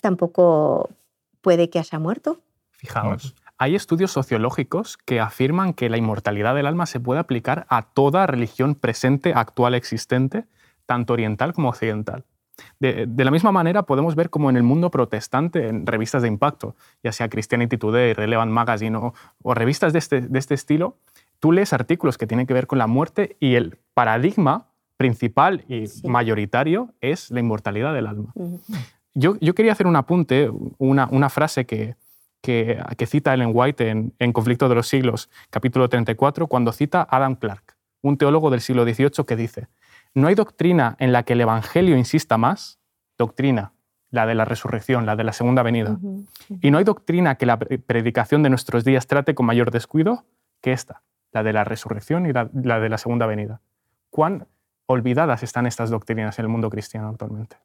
tampoco 0.00 0.90
puede 1.40 1.70
que 1.70 1.78
haya 1.78 1.98
muerto. 1.98 2.40
Fijaos, 2.70 3.34
hay 3.62 3.74
estudios 3.74 4.10
sociológicos 4.10 4.96
que 4.96 5.20
afirman 5.20 5.74
que 5.74 5.90
la 5.90 5.98
inmortalidad 5.98 6.54
del 6.54 6.66
alma 6.66 6.86
se 6.86 6.98
puede 6.98 7.20
aplicar 7.20 7.66
a 7.68 7.82
toda 7.82 8.26
religión 8.26 8.74
presente, 8.74 9.34
actual, 9.34 9.74
existente, 9.74 10.46
tanto 10.86 11.12
oriental 11.12 11.52
como 11.52 11.68
occidental. 11.68 12.24
De, 12.78 13.06
la 13.16 13.30
misma 13.30 13.52
manera, 13.52 13.82
podemos 13.84 14.14
ver 14.14 14.30
como 14.30 14.50
en 14.50 14.56
el 14.56 14.62
mundo 14.62 14.90
protestante, 14.90 15.68
en 15.68 15.86
revistas 15.86 16.22
de 16.22 16.28
impacto, 16.28 16.74
ya 17.02 17.12
sea 17.12 17.28
Christianity 17.28 17.76
Today, 17.76 18.14
Relevant 18.14 18.52
Magazine 18.52 18.96
o, 18.96 19.54
revistas 19.54 19.94
este, 19.94 20.20
de 20.22 20.38
este, 20.38 20.54
estilo, 20.54 20.96
tú 21.38 21.52
lees 21.52 21.72
artículos 21.72 22.18
que 22.18 22.26
tienen 22.26 22.46
que 22.46 22.54
ver 22.54 22.66
con 22.66 22.78
la 22.78 22.86
muerte 22.86 23.36
y 23.40 23.54
el 23.54 23.78
paradigma 23.94 24.66
principal 24.96 25.64
y 25.68 25.84
mayoritario 26.06 26.92
es 27.00 27.30
la 27.30 27.40
inmortalidad 27.40 27.94
del 27.94 28.06
alma. 28.06 28.32
yo, 29.14 29.36
yo, 29.40 29.54
quería 29.54 29.72
hacer 29.72 29.86
un 29.86 29.96
apunte, 29.96 30.50
una, 30.78 31.08
una 31.10 31.30
frase 31.30 31.64
que, 31.64 31.96
que, 32.42 32.78
que, 32.96 33.06
cita 33.06 33.32
Ellen 33.32 33.52
White 33.54 33.88
en, 33.88 34.12
en, 34.18 34.32
Conflicto 34.32 34.68
de 34.68 34.74
los 34.74 34.88
Siglos, 34.88 35.30
capítulo 35.48 35.88
34, 35.88 36.46
cuando 36.46 36.72
cita 36.72 37.00
a 37.00 37.16
Adam 37.16 37.34
Clark, 37.34 37.76
un 38.02 38.16
teólogo 38.16 38.50
del 38.50 38.60
siglo 38.60 38.84
XVIII 38.84 39.24
que 39.26 39.36
dice, 39.36 39.68
no 40.14 40.28
hay 40.28 40.34
doctrina 40.34 40.96
en 40.98 41.12
la 41.12 41.22
que 41.22 41.34
el 41.34 41.40
Evangelio 41.40 41.96
insista 41.96 42.38
más, 42.38 42.78
doctrina, 43.18 43.72
la 44.10 44.26
de 44.26 44.34
la 44.34 44.44
resurrección, 44.44 45.06
la 45.06 45.14
de 45.16 45.24
la 45.24 45.32
segunda 45.32 45.62
venida, 45.62 45.92
uh 45.92 45.96
-huh. 45.96 46.58
y 46.60 46.70
no 46.70 46.78
hay 46.78 46.84
doctrina 46.84 47.36
que 47.36 47.46
la 47.46 47.58
predicación 47.58 48.42
de 48.42 48.50
nuestros 48.50 48.84
días 48.84 49.06
trate 49.06 49.34
con 49.34 49.46
mayor 49.46 49.70
descuido 49.70 50.24
que 50.60 50.72
esta, 50.72 51.02
la 51.32 51.42
de 51.42 51.52
la 51.52 51.64
resurrección 51.64 52.26
y 52.26 52.32
la, 52.32 52.50
la 52.52 52.80
de 52.80 52.88
la 52.88 52.98
segunda 52.98 53.26
venida. 53.26 53.60
¿Cuán 54.10 54.46
olvidadas 54.86 55.42
están 55.44 55.66
estas 55.66 55.90
doctrinas 55.90 56.38
en 56.38 56.44
el 56.46 56.48
mundo 56.48 56.68
cristiano 56.70 57.08
actualmente? 57.08 57.56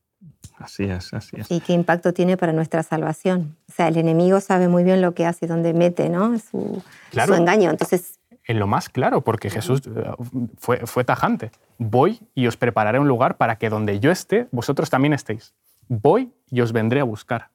Así 0.57 0.83
es, 0.85 1.13
así 1.13 1.35
es. 1.39 1.51
¿Y 1.51 1.59
qué 1.59 1.73
impacto 1.73 2.13
tiene 2.13 2.37
para 2.37 2.53
nuestra 2.53 2.83
salvación? 2.83 3.57
O 3.67 3.73
sea, 3.73 3.87
el 3.87 3.97
enemigo 3.97 4.39
sabe 4.39 4.67
muy 4.67 4.83
bien 4.83 5.01
lo 5.01 5.13
que 5.13 5.25
hace 5.25 5.45
y 5.45 5.47
dónde 5.47 5.73
mete 5.73 6.09
¿no? 6.09 6.37
su, 6.39 6.83
claro. 7.11 7.33
su 7.33 7.41
engaño. 7.41 7.69
Entonces, 7.71 8.19
en 8.47 8.59
lo 8.59 8.67
más 8.67 8.89
claro, 8.89 9.21
porque 9.21 9.49
Jesús 9.49 9.81
eh, 9.87 10.11
fue, 10.57 10.85
fue, 10.85 11.03
tajante. 11.03 11.51
Voy 11.77 12.19
y 12.35 12.47
os 12.47 12.57
prepararé 12.57 12.99
un 12.99 13.07
lugar 13.07 13.37
para 13.37 13.57
que 13.57 13.69
donde 13.69 13.99
yo 13.99 14.11
esté, 14.11 14.47
vosotros 14.51 14.89
también 14.89 15.13
estéis. 15.13 15.53
Voy 15.87 16.31
y 16.51 16.61
os 16.61 16.71
vendré 16.71 16.99
a 16.99 17.03
buscar. 17.03 17.49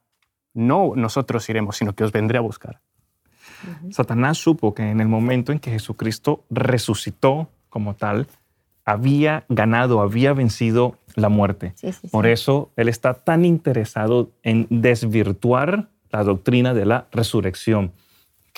No 0.53 0.93
nosotros 0.97 1.49
iremos, 1.49 1.77
sino 1.77 1.95
que 1.95 2.05
os 2.05 2.13
vendré 2.13 2.39
a 2.39 2.41
buscar. 2.41 2.81
Uh 3.63 3.87
-huh. 3.87 3.93
Satanás 3.93 4.39
supo 4.39 4.75
que 4.75 4.91
en 4.91 5.01
el 5.01 5.09
momento 5.09 5.53
en 5.53 5.61
que 5.61 5.71
Jesucristo 5.71 6.45
resucitó 6.51 7.49
como 7.69 7.95
tal, 7.95 8.27
había 8.85 9.45
ganado, 9.49 10.01
había 10.01 10.33
vencido 10.33 10.97
la 11.15 11.29
muerte. 11.29 11.73
Sí, 11.77 11.93
sí, 11.93 12.09
Por 12.09 12.27
eso 12.27 12.71
él 12.77 12.89
está 12.89 13.15
tan 13.15 13.45
interesado 13.45 14.31
en 14.43 14.67
desvirtuar 14.71 15.89
la 16.11 16.25
doctrina 16.25 16.75
de 16.75 16.87
la 16.87 17.07
resurrección, 17.13 17.93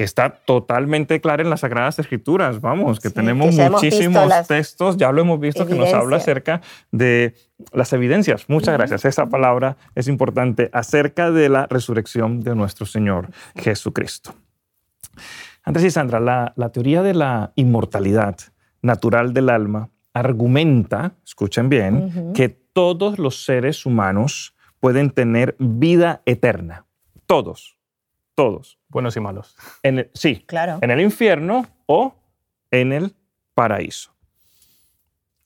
que 0.02 0.06
está 0.06 0.30
totalmente 0.30 1.20
clara 1.20 1.44
en 1.44 1.48
las 1.50 1.60
Sagradas 1.60 1.96
Escrituras. 2.00 2.60
Vamos, 2.60 2.98
que 2.98 3.10
Sí, 3.10 3.14
tenemos 3.14 3.54
que 3.54 3.70
muchísimos 3.70 4.26
las 4.26 4.48
textos, 4.48 4.96
ya 4.96 5.12
lo 5.12 5.20
hemos 5.20 5.38
visto, 5.38 5.64
que 5.64 5.76
nos 5.76 5.94
habla 5.94 6.16
acerca 6.16 6.60
de 6.90 7.36
las 7.72 7.92
evidencias. 7.92 8.48
Muchas 8.48 8.76
gracias. 8.76 9.04
Esa 9.04 9.26
palabra 9.26 9.76
es 9.94 10.08
importante 10.08 10.70
acerca 10.72 11.30
de 11.30 11.48
la 11.48 11.68
resurrección 11.68 12.40
de 12.40 12.56
nuestro 12.56 12.84
Señor 12.84 13.28
Jesucristo. 13.54 14.34
Andrés 15.62 15.84
y 15.84 15.90
Sandra, 15.92 16.18
la, 16.18 16.52
la 16.56 16.72
teoría 16.72 17.04
de 17.04 17.14
la 17.14 17.52
inmortalidad 17.54 18.34
natural 18.82 19.32
del 19.32 19.50
alma 19.50 19.90
argumenta, 20.14 21.12
escuchen 21.24 21.68
bien, 21.68 22.06
Ujú. 22.06 22.32
que 22.32 22.48
todos 22.48 23.20
los 23.20 23.44
seres 23.44 23.86
humanos 23.86 24.56
pueden 24.80 25.10
tener 25.10 25.54
vida 25.60 26.22
eterna. 26.26 26.86
Todos, 27.26 27.76
todos. 28.34 28.78
Buenos 28.88 29.16
y 29.16 29.20
malos. 29.20 29.56
En 29.82 29.98
el- 30.00 30.10
sí, 30.14 30.44
Claro. 30.46 30.78
en 30.80 30.90
el 30.90 31.00
infierno 31.00 31.66
o 31.86 32.14
en 32.70 32.92
el 32.92 33.14
paraíso. 33.54 34.10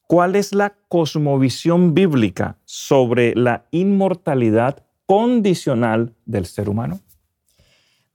¿Cuál 0.07 0.37
es 0.37 0.55
la 0.55 0.75
cosmovisión 0.88 1.94
bíblica 1.94 2.57
sobre 2.64 3.35
la 3.35 3.64
inmortalidad 3.72 4.85
condicional 5.05 6.14
del 6.25 6.46
ser 6.46 6.68
humano? 6.68 7.01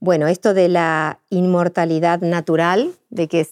Bueno, 0.00 0.26
esto 0.26 0.54
de 0.54 0.68
la 0.68 1.20
inmortalidad 1.30 2.20
natural, 2.22 2.92
de 3.10 3.28
que 3.28 3.46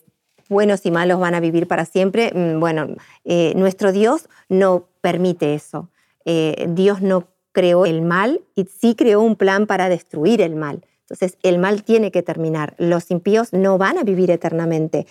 buenos 0.49 0.85
y 0.87 0.91
malos 0.91 1.21
van 1.21 1.35
a 1.35 1.41
vivir 1.41 1.69
para 1.69 1.85
siempre, 1.85 2.33
mm, 2.35 2.59
bueno, 2.59 2.89
eh, 3.25 3.53
nuestro 3.57 3.93
Dios 3.93 4.29
no 4.49 4.89
permite 5.01 5.55
eso. 5.55 5.91
Eh, 6.25 6.67
Dios 6.71 7.03
no 7.03 7.29
creó 7.53 7.85
el 7.87 8.03
mal 8.03 8.41
y 8.55 8.65
sí 8.65 8.95
creó 8.95 9.21
un 9.21 9.37
plan 9.37 9.67
para 9.67 9.89
destruir 9.89 10.41
el 10.41 10.57
mal. 10.57 10.85
Entonces, 11.11 11.39
el 11.43 11.59
mal 11.59 11.83
tiene 11.83 12.13
que 12.13 12.23
terminar. 12.23 12.75
Los 12.79 13.11
impíos 13.11 13.53
no 13.53 13.79
van 13.79 13.99
a 13.99 14.05
vivir 14.05 14.31
eternamente. 14.31 15.09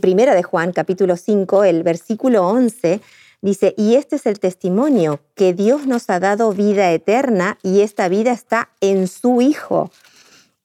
Primera 0.00 0.36
de 0.36 0.44
Juan, 0.44 0.72
capítulo 0.72 1.16
5, 1.16 1.64
el 1.64 1.82
versículo 1.82 2.46
11, 2.46 3.00
dice, 3.42 3.74
y 3.76 3.96
este 3.96 4.14
es 4.16 4.26
el 4.26 4.38
testimonio, 4.38 5.18
que 5.34 5.52
Dios 5.52 5.88
nos 5.88 6.08
ha 6.08 6.20
dado 6.20 6.52
vida 6.52 6.92
eterna 6.92 7.58
y 7.64 7.80
esta 7.80 8.08
vida 8.08 8.30
está 8.30 8.70
en 8.80 9.08
su 9.08 9.40
Hijo. 9.40 9.90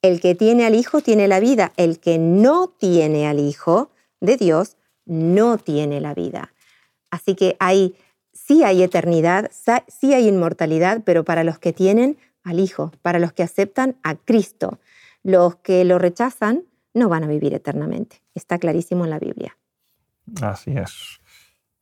El 0.04 0.22
que 0.22 0.36
tiene 0.36 0.68
al 0.68 0.76
Hijo 0.76 1.02
tiene 1.02 1.28
la 1.28 1.40
vida. 1.40 1.74
El 1.78 2.00
que 2.00 2.20
no 2.20 2.68
tiene 2.68 3.28
al 3.28 3.40
Hijo 3.40 3.90
de 4.22 4.38
Dios 4.38 4.78
no 5.06 5.58
tiene 5.58 6.00
la 6.00 6.14
vida. 6.14 6.54
Así 7.10 7.34
que 7.34 7.56
hay, 7.60 7.96
sí 8.34 8.64
hay 8.64 8.84
eternidad, 8.84 9.50
sí 9.88 10.14
hay 10.14 10.28
inmortalidad, 10.28 11.02
pero 11.04 11.24
para 11.24 11.44
los 11.44 11.58
que 11.58 11.74
tienen 11.74 12.18
al 12.46 12.62
Hijo, 12.62 12.92
para 13.02 13.20
los 13.20 13.34
que 13.34 13.44
aceptan 13.44 13.98
a 14.04 14.16
Cristo. 14.16 14.80
Los 15.24 15.58
que 15.58 15.84
lo 15.84 16.00
rechazan 16.00 16.64
no 16.94 17.10
van 17.10 17.26
a 17.26 17.28
vivir 17.28 17.54
eternamente. 17.54 18.22
Está 18.34 18.58
clarísimo 18.60 19.04
en 19.04 19.10
la 19.10 19.20
Biblia. 19.20 19.58
Así 20.42 20.72
es. 20.72 21.20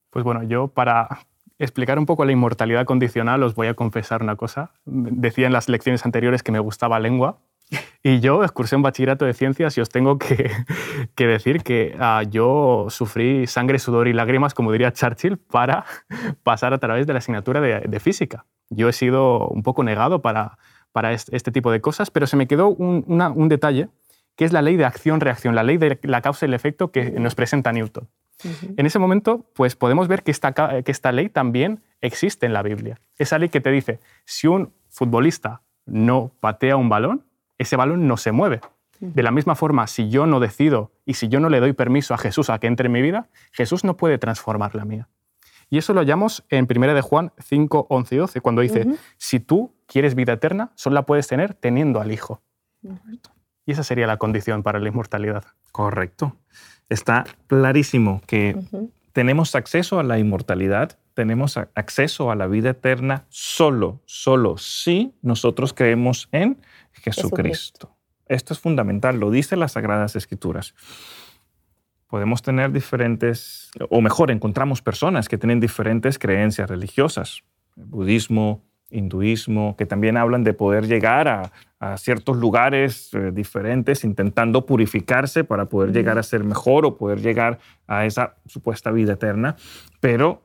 Pues 0.10 0.26
bueno, 0.26 0.42
yo 0.44 0.70
para 0.70 1.28
explicar 1.60 2.00
un 2.00 2.06
poco 2.06 2.26
la 2.26 2.32
inmortalidad 2.32 2.86
condicional 2.86 3.44
os 3.44 3.54
voy 3.54 3.68
a 3.68 3.74
confesar 3.76 4.24
una 4.24 4.36
cosa. 4.36 4.72
Decía 4.86 5.46
en 5.46 5.54
las 5.54 5.70
lecciones 5.70 6.06
anteriores 6.06 6.42
que 6.42 6.52
me 6.52 6.60
gustaba 6.60 7.00
lengua 7.00 7.40
y 8.04 8.20
yo 8.20 8.44
excursé 8.44 8.76
un 8.76 8.82
bachillerato 8.82 9.26
de 9.26 9.34
ciencias 9.34 9.78
y 9.78 9.82
os 9.82 9.90
tengo 9.90 10.18
que, 10.18 10.50
que 11.16 11.28
decir 11.28 11.64
que 11.64 11.96
ah, 12.00 12.24
yo 12.30 12.88
sufrí 12.90 13.48
sangre, 13.48 13.80
sudor 13.80 14.08
y 14.08 14.14
lágrimas, 14.14 14.54
como 14.54 14.72
diría 14.72 14.92
Churchill, 14.94 15.38
para 15.38 15.86
pasar 16.44 16.74
a 16.74 16.78
través 16.80 17.08
de 17.08 17.14
la 17.14 17.20
asignatura 17.20 17.62
de, 17.62 17.80
de 17.82 18.00
física. 18.00 18.46
Yo 18.70 18.90
he 18.90 18.94
sido 18.94 19.48
un 19.50 19.64
poco 19.64 19.84
negado 19.84 20.22
para, 20.22 20.58
para 20.92 21.12
este, 21.14 21.36
este 21.36 21.52
tipo 21.52 21.72
de 21.72 21.82
cosas, 21.82 22.10
pero 22.12 22.28
se 22.28 22.36
me 22.38 22.48
quedó 22.48 22.70
un, 22.70 23.04
una- 23.08 23.30
un 23.30 23.50
detalle 23.50 23.90
que 24.36 24.46
es 24.46 24.52
la 24.52 24.64
ley 24.64 24.78
de 24.78 24.86
acción-reacción, 24.86 25.54
la 25.54 25.62
ley 25.62 25.78
de 25.78 26.00
la 26.02 26.22
causa 26.22 26.46
y 26.46 26.50
el 26.50 26.56
efecto 26.56 26.92
que 26.92 27.12
nos 27.12 27.36
presenta 27.36 27.72
Newton. 27.72 28.10
En 28.78 28.86
ese 28.88 28.98
momento, 28.98 29.46
pues 29.54 29.76
podemos 29.76 30.08
ver 30.08 30.24
que 30.24 30.32
esta, 30.32 30.54
que 30.54 30.92
esta 30.92 31.12
ley 31.12 31.30
también 31.30 31.82
existe 32.02 32.48
en 32.48 32.52
la 32.54 32.64
Biblia. 32.64 33.00
Esa 33.20 33.38
ley 33.38 33.50
que 33.50 33.62
te 33.62 33.70
dice, 33.70 34.00
si 34.26 34.48
un 34.48 34.74
futbolista 34.90 35.62
no 35.86 36.32
patea 36.40 36.76
un 36.78 36.90
balón, 36.90 37.26
ese 37.58 37.76
balón 37.76 38.08
no 38.08 38.18
se 38.18 38.32
mueve. 38.32 38.62
De 39.00 39.22
la 39.22 39.32
misma 39.32 39.56
forma, 39.56 39.88
si 39.88 40.10
yo 40.10 40.26
no 40.26 40.40
decido 40.40 40.92
y 41.06 41.16
si 41.16 41.28
yo 41.28 41.42
no 41.42 41.50
le 41.50 41.60
doy 41.60 41.74
permiso 41.74 42.14
a 42.14 42.18
Jesús 42.18 42.50
a 42.50 42.60
que 42.60 42.68
entre 42.68 42.86
en 42.86 42.94
mi 42.94 43.02
vida, 43.02 43.28
Jesús 43.52 43.84
no 43.84 43.98
puede 43.98 44.18
transformar 44.18 44.76
la 44.76 44.86
mía. 44.86 45.10
Y 45.70 45.78
eso 45.78 45.94
lo 45.94 46.00
hallamos 46.00 46.46
en 46.50 46.68
1 46.70 46.94
de 46.94 47.02
Juan 47.02 47.34
5, 47.38 47.88
11 47.90 48.16
y 48.16 48.18
12, 48.20 48.42
cuando 48.42 48.62
dice, 48.62 48.86
si 49.18 49.40
tú 49.40 49.74
quieres 49.88 50.16
vida 50.16 50.34
eterna, 50.34 50.72
solo 50.76 50.94
la 50.94 51.06
puedes 51.06 51.28
tener 51.28 51.54
teniendo 51.54 52.00
al 52.00 52.12
Hijo. 52.12 52.42
Y 53.66 53.72
esa 53.72 53.84
sería 53.84 54.08
la 54.08 54.18
condición 54.18 54.64
para 54.64 54.80
la 54.80 54.90
inmortalidad. 54.90 55.44
Correcto. 55.72 56.38
Está 56.90 57.26
clarísimo 57.48 58.22
que. 58.28 58.56
Tenemos 59.14 59.56
acceso 59.56 60.00
a 60.00 60.04
la 60.04 60.20
inmortalidad, 60.20 60.98
tenemos 61.14 61.58
acceso 61.58 62.32
a 62.32 62.36
la 62.36 62.48
vida 62.48 62.72
eterna 62.72 63.26
solo, 63.30 64.02
solo 64.06 64.58
si 64.58 65.14
nosotros 65.22 65.74
creemos 65.74 66.28
en 66.32 66.58
Jesucristo. 66.92 67.22
Jesucristo. 67.22 67.96
Esto 68.28 68.54
es 68.54 68.60
fundamental, 68.60 69.20
lo 69.20 69.30
dice 69.30 69.56
las 69.56 69.74
Sagradas 69.74 70.16
Escrituras. 70.16 70.74
Podemos 72.08 72.42
tener 72.42 72.72
diferentes, 72.72 73.72
o 73.90 74.02
mejor, 74.02 74.32
encontramos 74.32 74.82
personas 74.82 75.30
que 75.30 75.38
tienen 75.38 75.60
diferentes 75.60 76.18
creencias 76.18 76.70
religiosas, 76.70 77.44
budismo, 77.76 78.64
hinduismo, 78.90 79.76
que 79.78 79.86
también 79.86 80.18
hablan 80.18 80.44
de 80.44 80.54
poder 80.54 80.88
llegar 80.88 81.28
a, 81.28 81.52
a 81.92 81.98
ciertos 81.98 82.38
lugares 82.38 83.14
eh, 83.14 83.32
diferentes 83.34 84.04
intentando 84.06 84.66
purificarse 84.66 85.44
para 85.44 85.66
poder 85.66 85.92
llegar 85.92 86.18
a 86.18 86.24
ser 86.24 86.44
mejor 86.46 86.86
o 86.86 86.98
poder 86.98 87.20
llegar 87.22 87.60
a 87.88 88.06
esa 88.06 88.36
supuesta 88.46 88.92
vida 88.92 89.14
eterna. 89.14 89.58
Pero 90.00 90.44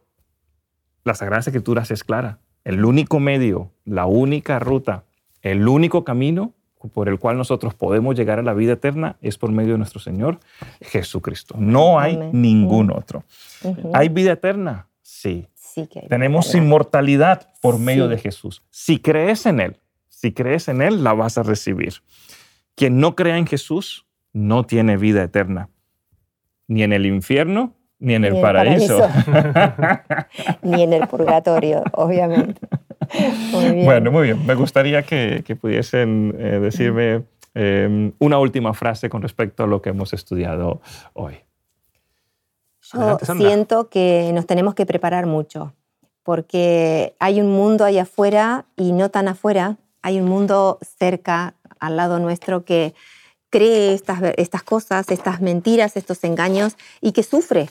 las 1.05 1.18
Sagradas 1.18 1.46
Escrituras 1.46 1.90
es 1.90 2.03
clara. 2.03 2.40
El 2.64 2.85
único 2.85 3.20
medio, 3.20 3.70
la 3.85 4.07
única 4.07 4.59
ruta, 4.59 5.05
el 5.42 5.68
único 5.68 6.05
camino 6.05 6.55
por 6.92 7.09
el 7.09 7.18
cual 7.18 7.37
nosotros 7.37 7.74
podemos 7.74 8.16
llegar 8.16 8.38
a 8.38 8.42
la 8.42 8.55
vida 8.55 8.72
eterna 8.72 9.16
es 9.20 9.38
por 9.38 9.51
medio 9.51 9.72
de 9.72 9.79
nuestro 9.79 10.01
Señor 10.01 10.38
Jesucristo. 10.81 11.55
No 11.59 11.98
hay 12.01 12.16
Amén. 12.16 12.31
ningún 12.33 12.90
otro. 12.90 13.24
¿Hay 13.94 14.09
vida 14.09 14.33
eterna? 14.33 14.88
Sí. 15.03 15.48
Sí 15.55 15.87
que 15.87 16.01
hay 16.01 16.09
Tenemos 16.09 16.55
inmortalidad 16.55 17.48
por 17.62 17.79
medio 17.79 18.05
Sí. 18.05 18.11
de 18.11 18.18
Jesús. 18.18 18.62
Si 18.70 18.98
crees 19.01 19.46
en 19.46 19.61
Él, 19.61 19.77
si 20.20 20.33
crees 20.33 20.66
en 20.66 20.83
Él, 20.83 21.04
la 21.04 21.12
vas 21.12 21.38
a 21.38 21.44
recibir. 21.44 21.94
Quien 22.74 22.98
no 22.98 23.14
crea 23.14 23.38
en 23.38 23.46
Jesús 23.46 24.04
no 24.33 24.64
tiene 24.64 24.96
vida 24.96 25.22
eterna, 25.22 25.68
ni 26.66 26.83
en 26.83 26.92
el 26.92 27.07
infierno, 27.07 27.74
ni 28.00 28.14
en 28.14 28.24
el 28.24 28.33
Ni 28.33 28.38
el 28.38 28.42
paraíso. 28.42 29.09
Ni 30.62 30.83
en 30.83 30.92
el 30.92 31.07
purgatorio, 31.07 31.85
obviamente. 31.92 32.61
Muy 33.52 33.70
bien. 33.70 33.85
Bueno, 33.85 34.11
muy 34.11 34.24
bien. 34.24 34.44
Me 34.44 34.54
gustaría 34.54 35.02
que, 35.04 35.42
que 35.46 35.54
pudiesen 35.54 36.35
eh, 36.37 36.59
decirme 36.61 37.24
eh, 37.54 38.12
una 38.18 38.38
última 38.38 38.74
frase 38.74 39.09
con 39.09 39.22
respecto 39.22 39.64
a 39.64 39.66
lo 39.68 39.83
que 39.83 39.90
hemos 39.90 40.12
estudiado 40.12 40.81
hoy. 41.12 41.37
Yo 42.92 43.18
siento 43.37 43.88
que 43.88 44.33
nos 44.35 44.46
tenemos 44.46 44.74
que 44.74 44.85
preparar 44.85 45.26
mucho, 45.26 45.74
porque 46.24 47.14
hay 47.20 47.40
un 47.40 47.50
mundo 47.50 47.85
allá 47.85 48.02
afuera 48.02 48.66
y 48.76 48.92
no 48.92 49.11
tan 49.11 49.28
afuera, 49.28 49.76
hay 50.02 50.20
un 50.20 50.26
mundo 50.26 50.78
cerca, 50.98 51.54
al 51.80 51.96
lado 51.96 52.18
nuestro, 52.18 52.64
que 52.64 52.94
cree 53.50 53.94
estas, 53.94 54.20
estas 54.37 54.62
cosas, 54.62 55.11
estas 55.11 55.40
mentiras, 55.40 55.96
estos 55.96 56.22
engaños 56.24 56.76
y 57.00 57.12
que 57.12 57.22
sufre 57.22 57.68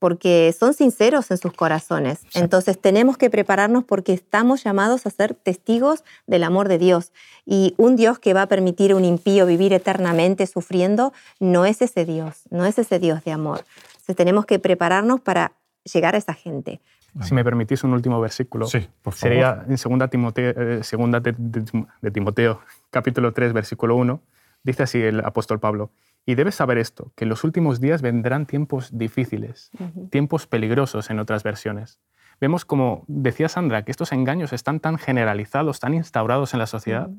porque 0.00 0.54
son 0.58 0.72
sinceros 0.72 1.30
en 1.30 1.36
sus 1.36 1.52
corazones. 1.52 2.20
Entonces 2.32 2.80
tenemos 2.80 3.18
que 3.18 3.28
prepararnos 3.28 3.84
porque 3.84 4.14
estamos 4.14 4.64
llamados 4.64 5.06
a 5.06 5.10
ser 5.10 5.34
testigos 5.34 6.04
del 6.26 6.42
amor 6.42 6.68
de 6.68 6.78
Dios. 6.78 7.12
Y 7.44 7.74
un 7.76 7.96
Dios 7.96 8.18
que 8.18 8.32
va 8.32 8.42
a 8.42 8.46
permitir 8.46 8.92
a 8.92 8.96
un 8.96 9.04
impío 9.04 9.44
vivir 9.44 9.74
eternamente 9.74 10.46
sufriendo, 10.46 11.12
no 11.38 11.66
es 11.66 11.82
ese 11.82 12.06
Dios, 12.06 12.44
no 12.48 12.64
es 12.64 12.78
ese 12.78 12.98
Dios 12.98 13.22
de 13.24 13.32
amor. 13.32 13.62
Entonces 13.90 14.16
tenemos 14.16 14.46
que 14.46 14.58
prepararnos 14.58 15.20
para 15.20 15.52
llegar 15.84 16.14
a 16.14 16.18
esa 16.18 16.32
gente. 16.32 16.80
Si 17.22 17.34
me 17.34 17.42
permitís 17.44 17.82
un 17.84 17.92
último 17.92 18.20
versículo, 18.20 18.66
Sí, 18.66 18.86
por 19.02 19.12
favor. 19.14 19.18
sería 19.32 19.64
en 19.68 19.76
2 19.98 20.10
Timoteo, 20.10 20.50
eh, 20.56 20.82
segunda 20.82 21.20
de, 21.20 21.34
de- 21.36 21.86
de 22.00 22.10
Timoteo, 22.10 22.60
capítulo 22.90 23.32
3, 23.32 23.52
versículo 23.52 23.96
1, 23.96 24.20
dice 24.62 24.82
así 24.84 25.00
el 25.02 25.20
apóstol 25.24 25.58
Pablo, 25.60 25.90
y 26.26 26.34
debes 26.34 26.54
saber 26.54 26.78
esto, 26.78 27.12
que 27.16 27.24
en 27.24 27.30
los 27.30 27.44
últimos 27.44 27.80
días 27.80 28.02
vendrán 28.02 28.46
tiempos 28.46 28.90
difíciles, 28.96 29.70
tiempos 30.10 30.46
peligrosos 30.46 31.10
en 31.10 31.18
otras 31.18 31.42
versiones. 31.42 31.98
Vemos 32.40 32.64
como 32.64 33.04
decía 33.08 33.48
Sandra, 33.48 33.82
que 33.84 33.90
estos 33.90 34.12
engaños 34.12 34.52
están 34.52 34.80
tan 34.80 34.96
generalizados, 34.98 35.80
tan 35.80 35.94
instaurados 35.94 36.52
en 36.54 36.58
la 36.60 36.66
sociedad, 36.66 37.10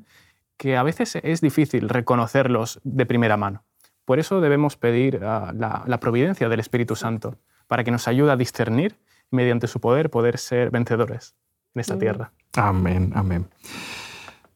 que 0.56 0.76
a 0.76 0.82
veces 0.82 1.18
es 1.22 1.40
difícil 1.40 1.88
reconocerlos 1.88 2.80
de 2.84 3.06
primera 3.06 3.36
mano. 3.36 3.64
Por 4.04 4.18
eso 4.18 4.40
debemos 4.40 4.76
pedir 4.76 5.20
ah, 5.24 5.52
la, 5.54 5.82
la 5.86 5.98
providencia 6.00 6.48
del 6.48 6.60
Espíritu 6.60 6.96
Santo, 6.96 7.36
para 7.66 7.84
que 7.84 7.90
nos 7.90 8.06
ayude 8.08 8.32
a 8.32 8.36
discernir 8.36 8.96
mediante 9.32 9.66
su 9.66 9.80
poder 9.80 10.10
poder 10.10 10.38
ser 10.38 10.70
vencedores 10.70 11.34
en 11.74 11.80
esta 11.80 11.98
tierra. 11.98 12.32
Amén, 12.54 13.12
amén. 13.14 13.46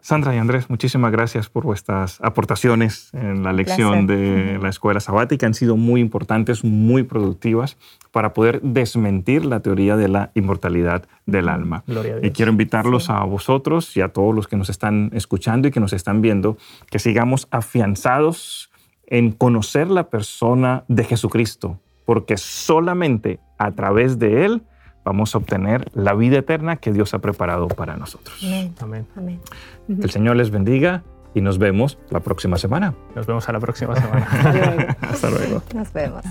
Sandra 0.01 0.33
y 0.37 0.39
Andrés, 0.39 0.71
muchísimas 0.71 1.11
gracias 1.11 1.49
por 1.49 1.65
vuestras 1.65 2.21
aportaciones 2.21 3.11
en 3.13 3.43
la 3.43 3.53
lección 3.53 4.07
de 4.07 4.57
la 4.63 4.69
escuela 4.69 5.01
sabática. 5.01 5.47
Han 5.47 5.55
sido 5.55 5.77
muy 5.77 6.01
importantes, 6.01 6.63
muy 6.63 7.03
productivas 7.03 7.77
para 8.13 8.33
poder 8.33 8.61
desmentir 8.63 9.45
la 9.45 9.59
teoría 9.61 9.97
de 9.97 10.07
la 10.07 10.31
inmortalidad 10.35 11.09
del 11.27 11.49
alma. 11.49 11.83
Gloria 11.89 12.15
a 12.15 12.19
Y 12.19 12.21
Dios. 12.21 12.35
quiero 12.37 12.53
invitarlos 12.53 13.11
a 13.11 13.25
vosotros 13.25 13.97
y 13.97 14.01
a 14.01 14.11
todos 14.11 14.33
los 14.33 14.47
que 14.47 14.55
nos 14.57 14.71
están 14.71 15.11
escuchando 15.13 15.67
y 15.67 15.73
que 15.73 15.81
nos 15.81 15.93
están 15.93 16.23
viendo, 16.23 16.57
que 16.89 17.01
sigamos 17.01 17.49
afianzados 17.51 18.71
en 19.09 19.33
conocer 19.33 19.89
la 19.89 20.09
persona 20.09 20.85
de 20.87 21.03
Jesucristo, 21.03 21.81
porque 22.07 22.39
solamente 22.39 23.41
a 23.59 23.73
través 23.73 24.19
de 24.19 24.47
Él 24.47 24.63
vamos 25.05 25.35
a 25.35 25.39
obtener 25.39 25.91
la 25.95 26.15
vida 26.15 26.39
eterna 26.39 26.77
que 26.77 26.93
Dios 26.93 27.13
ha 27.13 27.19
preparado 27.19 27.69
para 27.69 27.97
nosotros. 27.97 28.43
Amén. 28.43 28.75
Amén. 28.81 29.07
Amén. 29.17 29.41
El 29.89 30.11
Señor 30.11 30.37
les 30.37 30.51
bendiga 30.51 31.05
y 31.35 31.43
nos 31.43 31.59
vemos 31.59 31.99
la 32.09 32.21
próxima 32.21 32.57
semana. 32.57 32.95
Nos 33.15 33.27
vemos 33.27 33.49
a 33.49 33.53
la 33.53 33.61
próxima 33.61 33.95
semana. 33.95 34.27
Hasta 34.31 34.53
luego. 34.53 34.89
Hasta 35.03 35.31
luego. 35.31 35.63
Nos 35.75 35.93
vemos. 35.93 36.25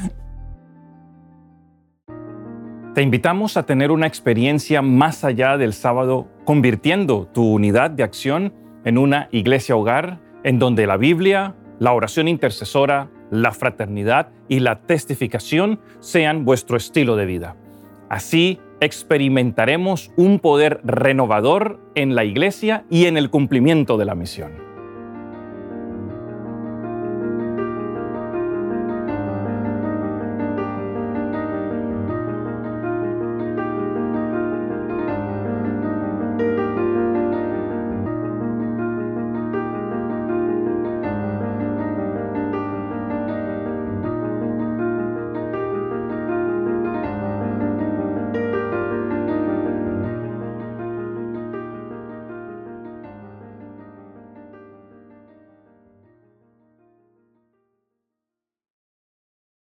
Te 2.95 3.01
invitamos 3.01 3.57
a 3.57 3.63
tener 3.63 3.91
una 3.91 4.07
experiencia 4.07 4.81
más 4.81 5.23
allá 5.25 5.57
del 5.57 5.73
sábado, 5.73 6.27
convirtiendo 6.45 7.27
tu 7.27 7.43
unidad 7.43 7.91
de 7.91 8.03
acción 8.03 8.53
en 8.85 8.97
una 8.97 9.27
iglesia 9.31 9.75
hogar 9.75 10.21
en 10.43 10.59
donde 10.59 10.87
la 10.87 10.95
Biblia, 10.95 11.55
la 11.79 11.91
oración 11.91 12.27
intercesora, 12.27 13.09
la 13.31 13.51
fraternidad 13.51 14.29
y 14.47 14.59
la 14.59 14.79
testificación 14.81 15.79
sean 15.99 16.45
vuestro 16.45 16.77
estilo 16.77 17.15
de 17.15 17.25
vida. 17.25 17.55
Así 18.09 18.59
experimentaremos 18.81 20.11
un 20.15 20.39
poder 20.39 20.79
renovador 20.83 21.79
en 21.95 22.15
la 22.15 22.23
iglesia 22.23 22.85
y 22.89 23.05
en 23.05 23.17
el 23.17 23.29
cumplimiento 23.29 23.97
de 23.97 24.05
la 24.05 24.15
misión. 24.15 24.74